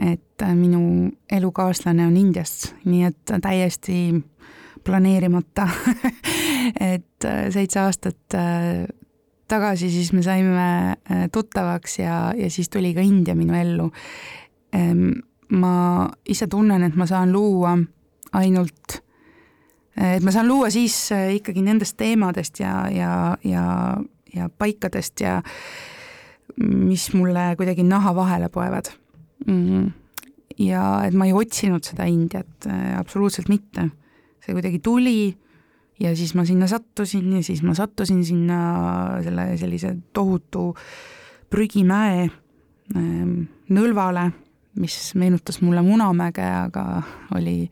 [0.00, 3.98] et äh, minu elukaaslane on Indiast, nii et täiesti
[4.86, 5.68] planeerimata
[6.94, 8.86] et äh, seitse aastat äh,
[9.48, 10.68] tagasi siis me saime
[11.32, 13.90] tuttavaks ja, ja siis tuli ka India minu ellu.
[15.56, 15.72] ma
[16.28, 17.76] ise tunnen, et ma saan luua
[18.34, 18.96] ainult,
[19.96, 23.12] et ma saan luua siis ikkagi nendest teemadest ja, ja,
[23.44, 23.64] ja,
[24.34, 25.38] ja paikadest ja
[26.56, 28.90] mis mulle kuidagi naha vahele poevad
[29.46, 29.90] mm.
[30.58, 33.90] ja et ma ei otsinud seda Indiat äh,, absoluutselt mitte.
[34.40, 35.36] see kuidagi tuli
[36.00, 38.58] ja siis ma sinna sattusin ja siis ma sattusin sinna
[39.24, 40.70] selle sellise tohutu
[41.50, 43.04] prügimäe äh,
[43.68, 44.30] nõlvale,
[44.80, 47.02] mis meenutas mulle Munamäge, aga
[47.36, 47.70] oli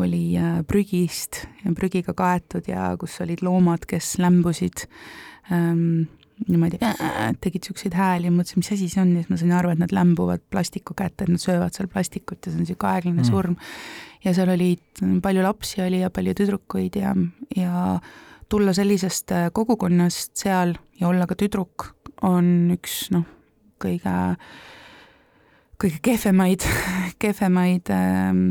[0.00, 4.86] oli äh, prügist ja prügiga kaetud ja kus olid loomad, kes lämbusid
[5.52, 6.08] ähm,
[6.48, 6.78] niimoodi
[7.42, 9.82] tegid siukseid hääli ja mõtlesin, mis asi see on ja siis ma sain aru, et
[9.82, 13.28] nad lämbuvad plastiku kätte, et nad söövad seal plastikut ja see on siuke aeglane mm.
[13.28, 13.56] surm.
[14.24, 17.14] ja seal olid, palju lapsi oli ja palju tüdrukuid ja,
[17.56, 17.98] ja
[18.50, 21.90] tulla sellisest äh, kogukonnast seal ja olla ka tüdruk
[22.26, 23.26] on üks noh,
[23.80, 24.16] kõige,
[25.80, 26.66] kõige kehvemaid,
[27.22, 28.42] kehvemaid äh,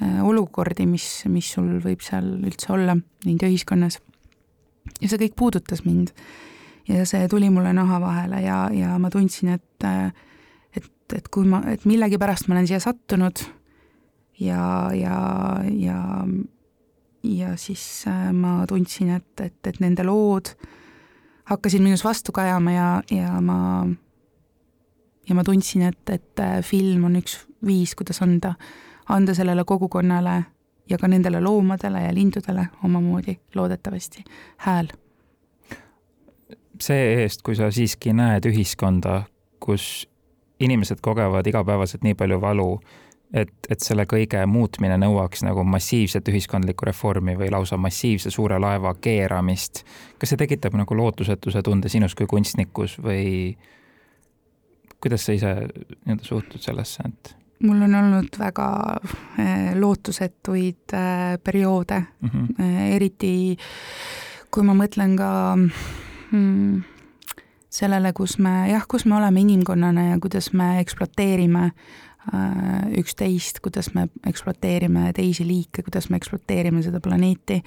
[0.00, 4.00] äh, olukordi, mis, mis sul võib seal üldse olla India ühiskonnas
[5.00, 6.12] ja see kõik puudutas mind.
[6.88, 9.86] ja see tuli mulle naha vahele ja, ja ma tundsin, et,
[10.76, 13.40] et, et kui ma, et millegipärast ma olen siia sattunud
[14.40, 15.18] ja, ja,
[15.72, 15.98] ja,
[17.22, 20.52] ja siis äh, ma tundsin, et, et, et nende lood
[21.50, 23.86] hakkasid minus vastu kajama ja, ja ma,
[25.28, 28.54] ja ma tundsin, et, et äh, film on üks viis, kuidas anda,
[29.08, 30.42] anda sellele kogukonnale
[30.90, 34.24] ja ka nendele loomadele ja lindudele omamoodi loodetavasti
[34.56, 34.88] hääl.
[36.80, 39.22] see-eest, kui sa siiski näed ühiskonda,
[39.60, 40.08] kus
[40.60, 42.68] inimesed kogevad igapäevaselt nii palju valu,
[43.34, 48.94] et, et selle kõige muutmine nõuaks nagu massiivset ühiskondlikku reformi või lausa massiivse suure laeva
[49.00, 49.84] keeramist.
[50.18, 53.56] kas see tekitab nagu lootusetuse tunde sinus kui kunstnikus või
[55.00, 57.36] kuidas sa ise nii-öelda suhtud sellesse, et?
[57.64, 58.68] Mul on olnud väga
[59.38, 62.70] eh, lootusetuid eh, perioode mm, -hmm.
[62.94, 63.56] eriti
[64.54, 66.82] kui ma mõtlen ka mm,
[67.74, 71.70] sellele, kus me jah, kus me oleme inimkonnana ja kuidas me ekspluateerime
[72.96, 77.62] üksteist, kuidas me ekspluateerime teisi liike, kuidas me ekspluateerime seda planeeti.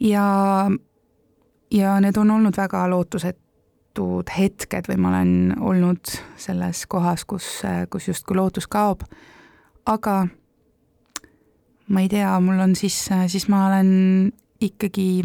[0.00, 0.24] ja,
[1.70, 3.49] ja need on olnud väga lootusetud
[3.90, 9.02] teatud hetked või ma olen olnud selles kohas, kus, kus justkui lootus kaob.
[9.86, 10.28] aga
[11.88, 15.24] ma ei tea, mul on siis, siis ma olen ikkagi,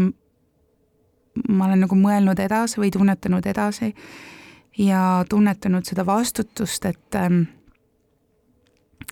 [1.50, 3.94] ma olen nagu mõelnud edasi või tunnetanud edasi
[4.78, 7.16] ja tunnetanud seda vastutust, et,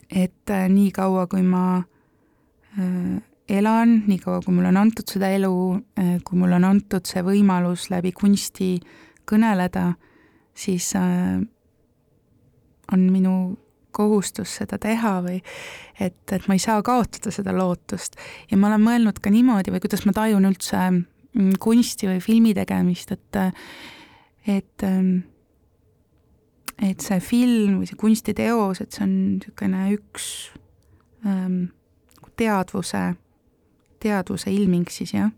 [0.09, 5.55] et nii kaua, kui ma äh, elan, nii kaua, kui mulle on antud seda elu,
[5.99, 8.79] äh, kui mulle on antud see võimalus läbi kunsti
[9.29, 9.93] kõneleda,
[10.53, 11.41] siis äh,
[12.93, 13.35] on minu
[13.93, 15.39] kohustus seda teha või
[16.01, 18.17] et, et ma ei saa kaotada seda lootust.
[18.51, 22.55] ja ma olen mõelnud ka niimoodi või kuidas ma tajun üldse mm, kunsti või filmi
[22.57, 23.39] tegemist, et,
[24.47, 25.13] et, ähm,
[26.81, 30.29] et see film või see kunstiteos, et see on niisugune üks
[31.27, 31.59] ähm,
[32.39, 33.03] teadvuse,
[34.01, 35.29] teadvuse ilming siis jah,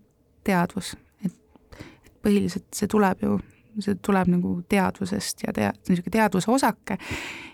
[0.47, 0.95] teadvus,
[1.25, 1.35] et,
[1.75, 3.39] et põhiliselt see tuleb ju
[3.79, 6.97] see tuleb nagu teadvusest ja tea-, niisugune teadvuse osake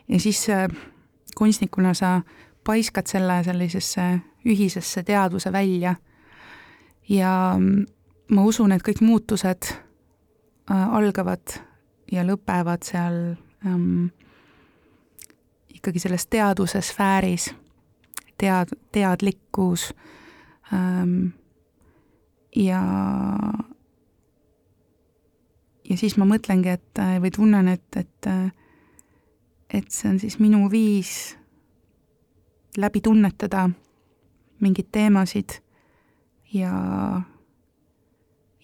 [0.07, 0.67] ja siis äh,
[1.37, 2.21] kunstnikuna sa
[2.63, 5.95] paiskad selle sellisesse ühisesse teadvuse välja.
[7.09, 7.85] ja mm,
[8.31, 11.57] ma usun, et kõik muutused äh, algavad
[12.11, 13.19] ja lõpevad seal
[13.65, 14.11] ähm,
[15.73, 17.49] ikkagi selles teadvuse sfääris,
[18.37, 19.93] tead-, teadlikkus
[20.73, 21.33] ähm,
[22.55, 22.81] ja
[25.91, 28.51] ja siis ma mõtlengi, et äh, või tunnen, et, et, äh,
[29.73, 31.35] et see on siis minu viis
[32.79, 33.67] läbi tunnetada
[34.63, 35.57] mingeid teemasid
[36.53, 36.71] ja,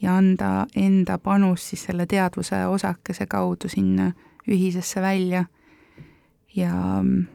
[0.01, 4.11] ja anda enda panus siis selle teadvuse osakese kaudu sinna
[4.47, 5.45] ühisesse välja.
[6.55, 7.25] Ja mm,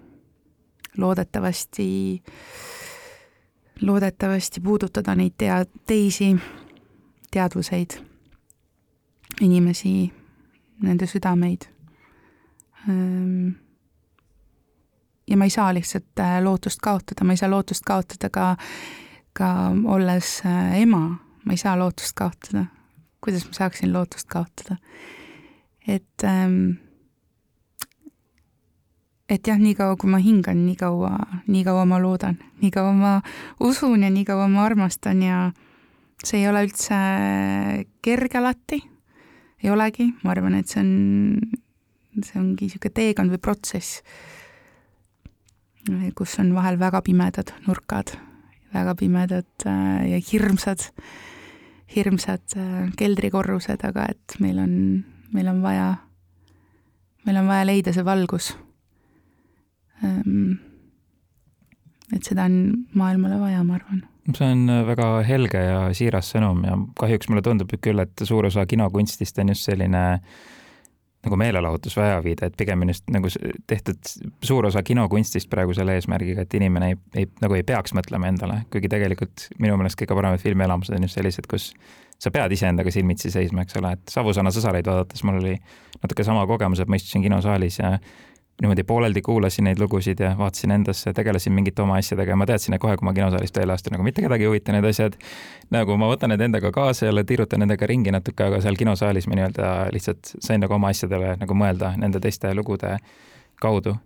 [0.99, 2.23] loodetavasti,
[3.81, 6.33] loodetavasti puudutada neid tea-, teisi
[7.31, 8.01] teadvuseid,
[9.43, 10.13] inimesi,
[10.83, 11.67] nende südameid.
[12.89, 13.53] Ehm,
[15.29, 18.57] ja ma ei saa lihtsalt äh, lootust kaotada, ma ei saa lootust kaotada ka,
[19.33, 19.53] ka
[19.85, 21.05] olles äh, ema
[21.45, 22.65] ma ei saa lootust kaotada.
[23.21, 24.77] kuidas ma saaksin lootust kaotada?
[25.89, 26.71] et ähm,
[29.29, 31.17] et jah, niikaua kui ma hingan, nii kaua,
[31.47, 33.13] nii kaua ma loodan, nii kaua ma
[33.61, 35.51] usun ja nii kaua ma armastan ja
[36.25, 36.99] see ei ole üldse
[38.03, 38.83] kerge alati,
[39.63, 40.93] ei olegi, ma arvan, et see on,
[42.21, 44.03] see ongi niisugune teekond või protsess,
[46.19, 48.15] kus on vahel väga pimedad nurkad,
[48.75, 50.91] väga pimedad äh, ja hirmsad
[51.97, 54.75] hirmsad äh, keldrikorrused, aga et meil on,
[55.35, 55.89] meil on vaja,
[57.27, 58.53] meil on vaja leida see valgus.
[62.13, 64.03] Et seda on maailmale vaja, ma arvan.
[64.31, 68.47] See on äh, väga helge ja siiras sõnum ja kahjuks mulle tundub küll, et suur
[68.47, 70.03] osa kinokunstist on just selline
[71.23, 73.31] nagu meelelahutus või ajaviide, et pigem on just nagu
[73.71, 78.31] tehtud suur osa kinokunstist praegu selle eesmärgiga, et inimene ei, ei, nagu ei peaks mõtlema
[78.31, 81.71] endale, kuigi tegelikult minu meelest kõige paremad filmielamused on just sellised, kus
[82.23, 85.55] sa pead iseendaga silmitsi seisma, eks ole, et Savusaana sõsareid vaadates mul oli
[86.03, 87.97] natuke sama kogemus, et ma istusin kinosaalis ja
[88.61, 92.77] niimoodi pooleldi kuulasin neid lugusid ja vaatasin endasse, tegelesin mingite oma asjadega ja ma teadsin,
[92.77, 95.17] et kohe, kui ma kinosaalist välja astun, nagu mitte kedagi ei huvita need asjad.
[95.71, 99.39] nagu ma võtan need endaga kaasa jälle, tiirutan nendega ringi natuke, aga seal kinosaalis ma
[99.41, 102.97] nii-öelda lihtsalt sain nagu oma asjadele nagu mõelda nende teiste lugude
[103.61, 103.97] kaudu.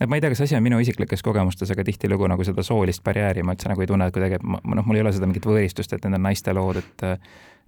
[0.00, 3.04] et ma ei tea, kas asi on minu isiklikes kogemustes, aga tihtilugu nagu seda soolist
[3.04, 5.94] barjääri ma üldse nagu ei tunne, et kuidagi, noh, mul ei ole seda mingit võõristust,
[5.94, 7.08] et need on naiste lood, et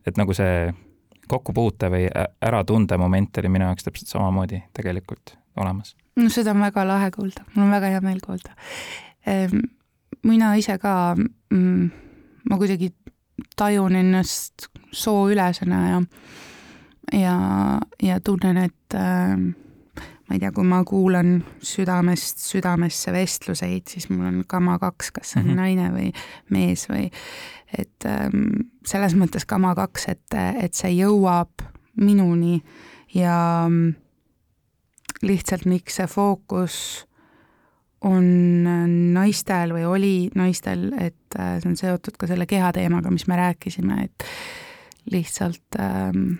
[0.08, 0.72] et nagu see
[1.30, 2.06] kokkupuute või
[2.42, 5.96] äratunde moment oli minu jaoks täpselt samamoodi tegelikult olemas.
[6.16, 8.54] no seda on väga lahe kuulda, mul on väga hea meel kuulda.
[9.26, 9.64] Ehm,
[10.22, 11.90] mina ise ka, mm,
[12.50, 12.92] ma kuidagi
[13.56, 16.02] tajun ennast sooülesena ja,
[17.20, 17.36] ja,
[18.02, 19.36] ja tunnen, et äh,
[20.30, 25.32] ma ei tea, kui ma kuulan südamest südamesse vestluseid, siis mul on kama kaks, kas
[25.32, 25.56] see on mm -hmm.
[25.56, 26.12] naine või
[26.50, 27.08] mees või
[27.78, 31.66] et ähm, selles mõttes kama kaks, et, et see jõuab
[32.00, 32.60] minuni
[33.14, 33.98] ja äh,
[35.22, 36.76] lihtsalt miks see fookus
[38.06, 38.24] on
[39.12, 44.06] naistel või oli naistel, et äh, see on seotud ka selle kehateemaga, mis me rääkisime,
[44.06, 44.24] et
[45.12, 46.38] lihtsalt ähm,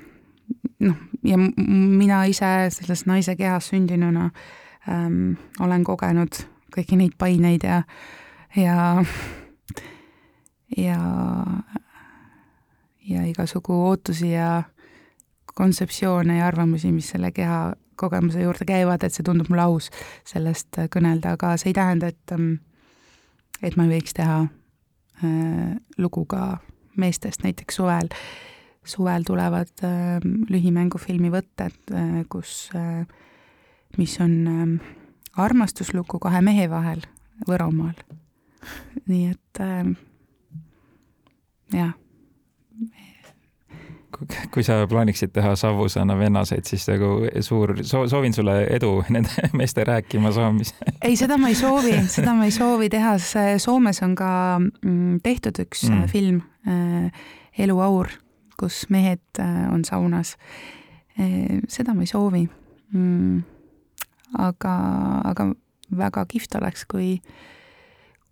[0.81, 4.31] noh, ja mina ise selles naise kehas sündinuna
[4.89, 6.41] ähm, olen kogenud
[6.73, 7.83] kõiki neid paineid ja,
[8.57, 8.81] ja,
[10.77, 11.01] ja,
[13.09, 14.63] ja igasugu ootusi ja
[15.55, 19.91] kontseptsioone ja arvamusi, mis selle keha kogemuse juurde käivad, et see tundub mulle aus
[20.29, 22.53] sellest äh, kõnelda, aga see ei tähenda, et ähm,
[23.63, 26.61] et ma ei võiks teha äh, lugu ka
[27.01, 28.09] meestest, näiteks suvel,
[28.85, 30.19] suvel tulevad äh,
[30.51, 33.05] lühimängufilmi võtted äh,, kus äh,,
[33.99, 34.93] mis on äh,
[35.41, 37.05] armastuslugu kahe mehe vahel
[37.49, 37.97] Võromaal.
[39.09, 39.93] nii et äh,
[41.73, 41.93] jah
[44.51, 47.11] kui sa plaaniksid teha Savusana vennaseid, siis nagu
[47.45, 50.93] suur soo,, soovin sulle edu nende meeste rääkima saamisel.
[51.03, 53.17] ei, seda ma ei soovi, seda ma ei soovi teha,
[53.59, 56.11] Soomes on ka mm, tehtud üks mm.
[56.13, 57.23] film äh,
[57.59, 58.11] Eluaur,
[58.61, 60.37] kus mehed äh, on saunas.
[61.21, 62.45] Äh, seda ma ei soovi
[62.93, 63.43] mm,.
[64.39, 64.77] aga,
[65.33, 65.51] aga
[65.97, 67.19] väga kihvt oleks, kui,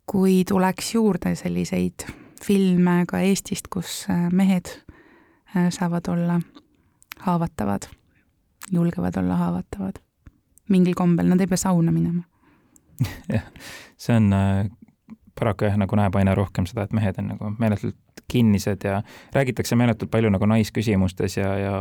[0.07, 2.07] kui tuleks juurde selliseid
[2.45, 4.71] filme ka Eestist, kus mehed
[5.57, 6.41] Äh, saavad olla
[7.19, 7.83] haavatavad,
[8.73, 9.93] julgevad olla haavatavad
[10.69, 12.23] mingil kombel, nad ei pea sauna minema.
[13.33, 13.47] jah,
[13.97, 14.67] see on äh,
[15.41, 17.97] paraku jah, nagu näeb aina rohkem seda, et mehed on nagu meeletult
[18.29, 19.01] kinnised ja
[19.33, 21.81] räägitakse meeletult palju nagu naisküsimustes ja, ja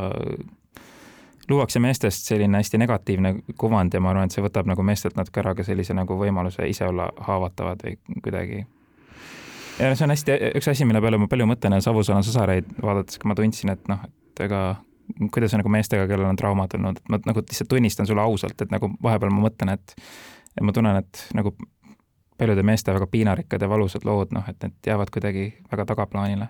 [1.49, 5.43] luuakse meestest selline hästi negatiivne kuvand ja ma arvan, et see võtab nagu meestelt natuke
[5.43, 8.63] ära ka sellise nagu võimaluse ise olla haavatavad või kuidagi
[9.79, 13.19] ja see on hästi, üks asi, mille peale ma palju mõtlen ja Savusaare sõsareid vaadates,
[13.21, 14.61] kui ma tundsin, et noh, et ega
[15.31, 18.61] kuidas on nagu meestega, kellel on traumad olnud, et ma nagu lihtsalt tunnistan sulle ausalt,
[18.61, 19.95] et nagu vahepeal ma mõtlen, et
[20.57, 21.53] et ma tunnen, et nagu
[22.37, 26.49] paljude meeste väga piinarikkad ja valusad lood, noh, et need jäävad kuidagi väga tagaplaanile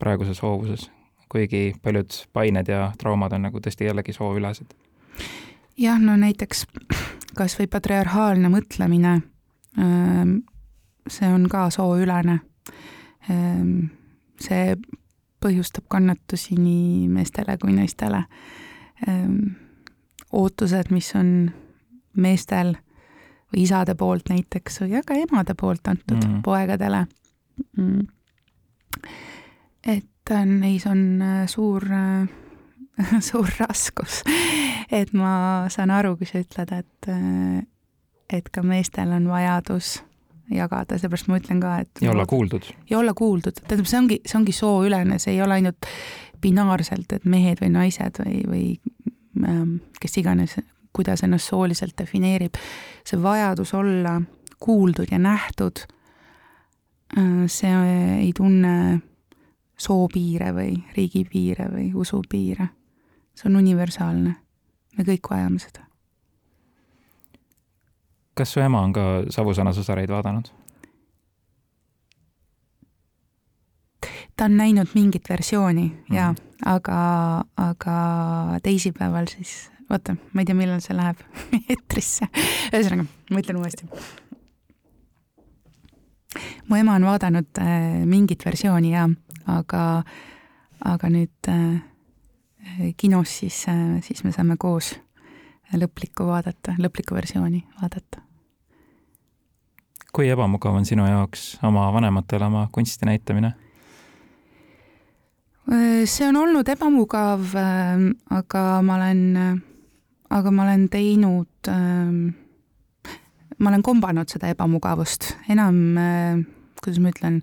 [0.00, 0.90] praeguses hoovuses,
[1.32, 4.74] kuigi paljud pained ja traumad on nagu tõesti jällegi sooülesed.
[5.78, 6.66] jah, no näiteks
[7.36, 9.20] kas või patriarhaalne mõtlemine
[9.78, 10.42] ähm,
[11.08, 12.38] see on ka sooülene.
[13.30, 13.90] Ehm,
[14.40, 14.76] see
[15.42, 18.24] põhjustab kannatusi nii meestele kui naistele.
[19.08, 19.36] Ehm,
[20.32, 21.50] ootused, mis on
[22.16, 22.76] meestel
[23.52, 26.42] või isade poolt näiteks või ka emade poolt antud mm -hmm.
[26.42, 27.06] poegadele.
[27.76, 28.06] Mm.
[29.86, 31.84] et neis on suur
[33.28, 34.22] suur raskus.
[34.92, 37.08] et ma saan aru, kui sa ütled, et,
[38.32, 40.02] et ka meestel on vajadus
[40.50, 42.66] jagada, seepärast ma ütlen ka, et ja olla kuuldud.
[42.90, 45.88] ja olla kuuldud, tähendab, see ongi, see ongi sooülene, see ei ole ainult
[46.42, 48.64] binaarselt, et mehed või naised või, või
[49.46, 50.56] ähm, kes iganes,
[50.92, 52.58] kuidas ennast sooliselt defineerib,
[53.06, 54.18] see vajadus olla
[54.62, 55.84] kuuldud ja nähtud,
[57.18, 57.72] äh, see
[58.18, 58.74] ei tunne
[59.78, 62.68] soopiire või riigipiire või usupiire.
[63.34, 64.34] see on universaalne.
[64.98, 65.91] me kõik vajame seda
[68.42, 70.50] kas su ema on ka Savusana sõsareid vaadanud?
[74.36, 76.14] ta on näinud mingit versiooni mm.
[76.16, 76.32] ja,
[76.66, 76.96] aga,
[77.60, 77.96] aga
[78.64, 79.52] teisipäeval siis,
[79.90, 81.20] oota, ma ei tea, millal see läheb
[81.70, 82.26] eetrisse.
[82.72, 83.86] ühesõnaga, ma ütlen uuesti.
[86.66, 89.06] mu ema on vaadanud äh, mingit versiooni ja,
[89.46, 89.84] aga,
[90.96, 94.96] aga nüüd äh, kinos siis äh,, siis me saame koos
[95.78, 98.31] lõplikku vaadata, lõplikku versiooni vaadata.
[100.12, 103.54] Kui ebamugav on sinu jaoks oma vanematele oma kunsti näitamine?
[106.04, 107.52] see on olnud ebamugav,
[108.34, 109.20] aga ma olen,
[110.36, 111.70] aga ma olen teinud,
[113.58, 115.78] ma olen kombanud seda ebamugavust, enam,
[116.82, 117.38] kuidas ma ütlen,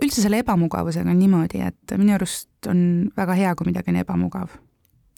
[0.00, 2.82] üldse selle ebamugavusega on niimoodi, et minu arust on
[3.20, 4.56] väga hea, kui midagi on ebamugav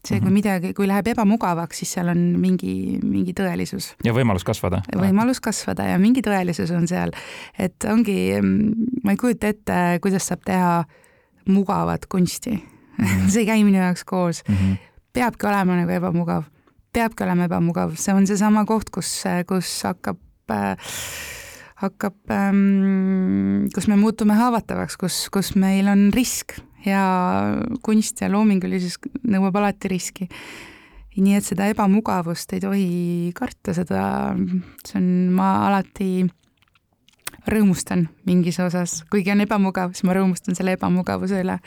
[0.02, 0.34] see, kui mhm.
[0.34, 3.92] midagi, kui läheb ebamugavaks, siis seal on mingi, mingi tõelisus.
[4.04, 4.82] ja võimalus kasvada.
[4.98, 7.14] võimalus kasvada ja mingi tõelisus on seal,
[7.58, 10.72] et ongi, ma ei kujuta ette, kuidas saab teha
[11.50, 13.04] mugavat kunsti mm.
[13.04, 13.28] -hmm.
[13.32, 14.54] see ei käi minu jaoks koos mm.
[14.54, 14.76] -hmm.
[15.12, 16.42] peabki olema nagu ebamugav,
[16.92, 20.18] peabki olema ebamugav, see on seesama koht, kus, kus hakkab
[20.50, 20.76] äh,
[21.82, 27.02] hakkab ähm,, kus me muutume haavatavaks, kus, kus meil on risk ja
[27.84, 30.28] kunst ja loomingulisus nõuab alati riski.
[31.16, 34.04] nii et seda ebamugavust ei tohi karta, seda,
[34.86, 36.24] see on, ma alati
[37.52, 41.58] rõõmustan mingis osas, kuigi on ebamugav, siis ma rõõmustan selle ebamugavuse üle.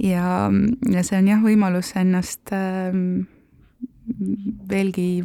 [0.00, 0.48] ja,
[0.92, 2.94] ja see on jah, võimalus ennast äh,
[4.68, 5.24] veelgi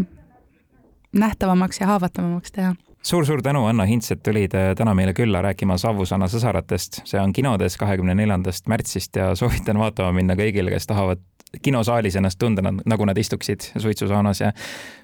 [1.13, 2.73] nähtavamaks ja haavatavamaks teha
[3.03, 7.03] suur-suur tänu, Anna Hints, et tulid äh, täna meile külla rääkima Savusanna sõsaratest.
[7.05, 11.21] see on kinodes kahekümne neljandast märtsist ja soovitan vaatama minna kõigile, kes tahavad
[11.61, 14.51] kinosaalis ennast tunda, nagu nad istuksid suitsusaunas ja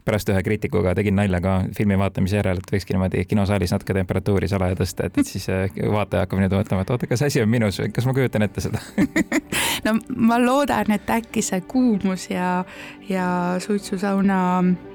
[0.05, 4.49] pärast ühe kriitikuga tegin nalja ka filmi vaatamise järel, et võikski niimoodi kinosaalis natuke temperatuuri
[4.49, 7.51] salaja tõsta, et, et siis äh, vaataja hakkab nüüd mõtlema, et oota, kas asi on
[7.51, 8.81] minus või kas ma kujutan ette seda
[9.89, 12.63] no ma loodan, et äkki see kuumus ja,
[13.09, 14.39] ja suitsusauna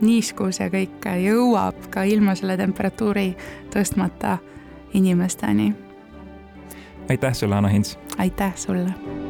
[0.00, 3.32] niiskus ja kõik jõuab ka ilma selle temperatuuri
[3.74, 4.38] tõstmata
[4.94, 5.72] inimesteni.
[7.10, 7.98] aitäh sulle, Anna Hints!
[8.18, 9.23] aitäh sulle!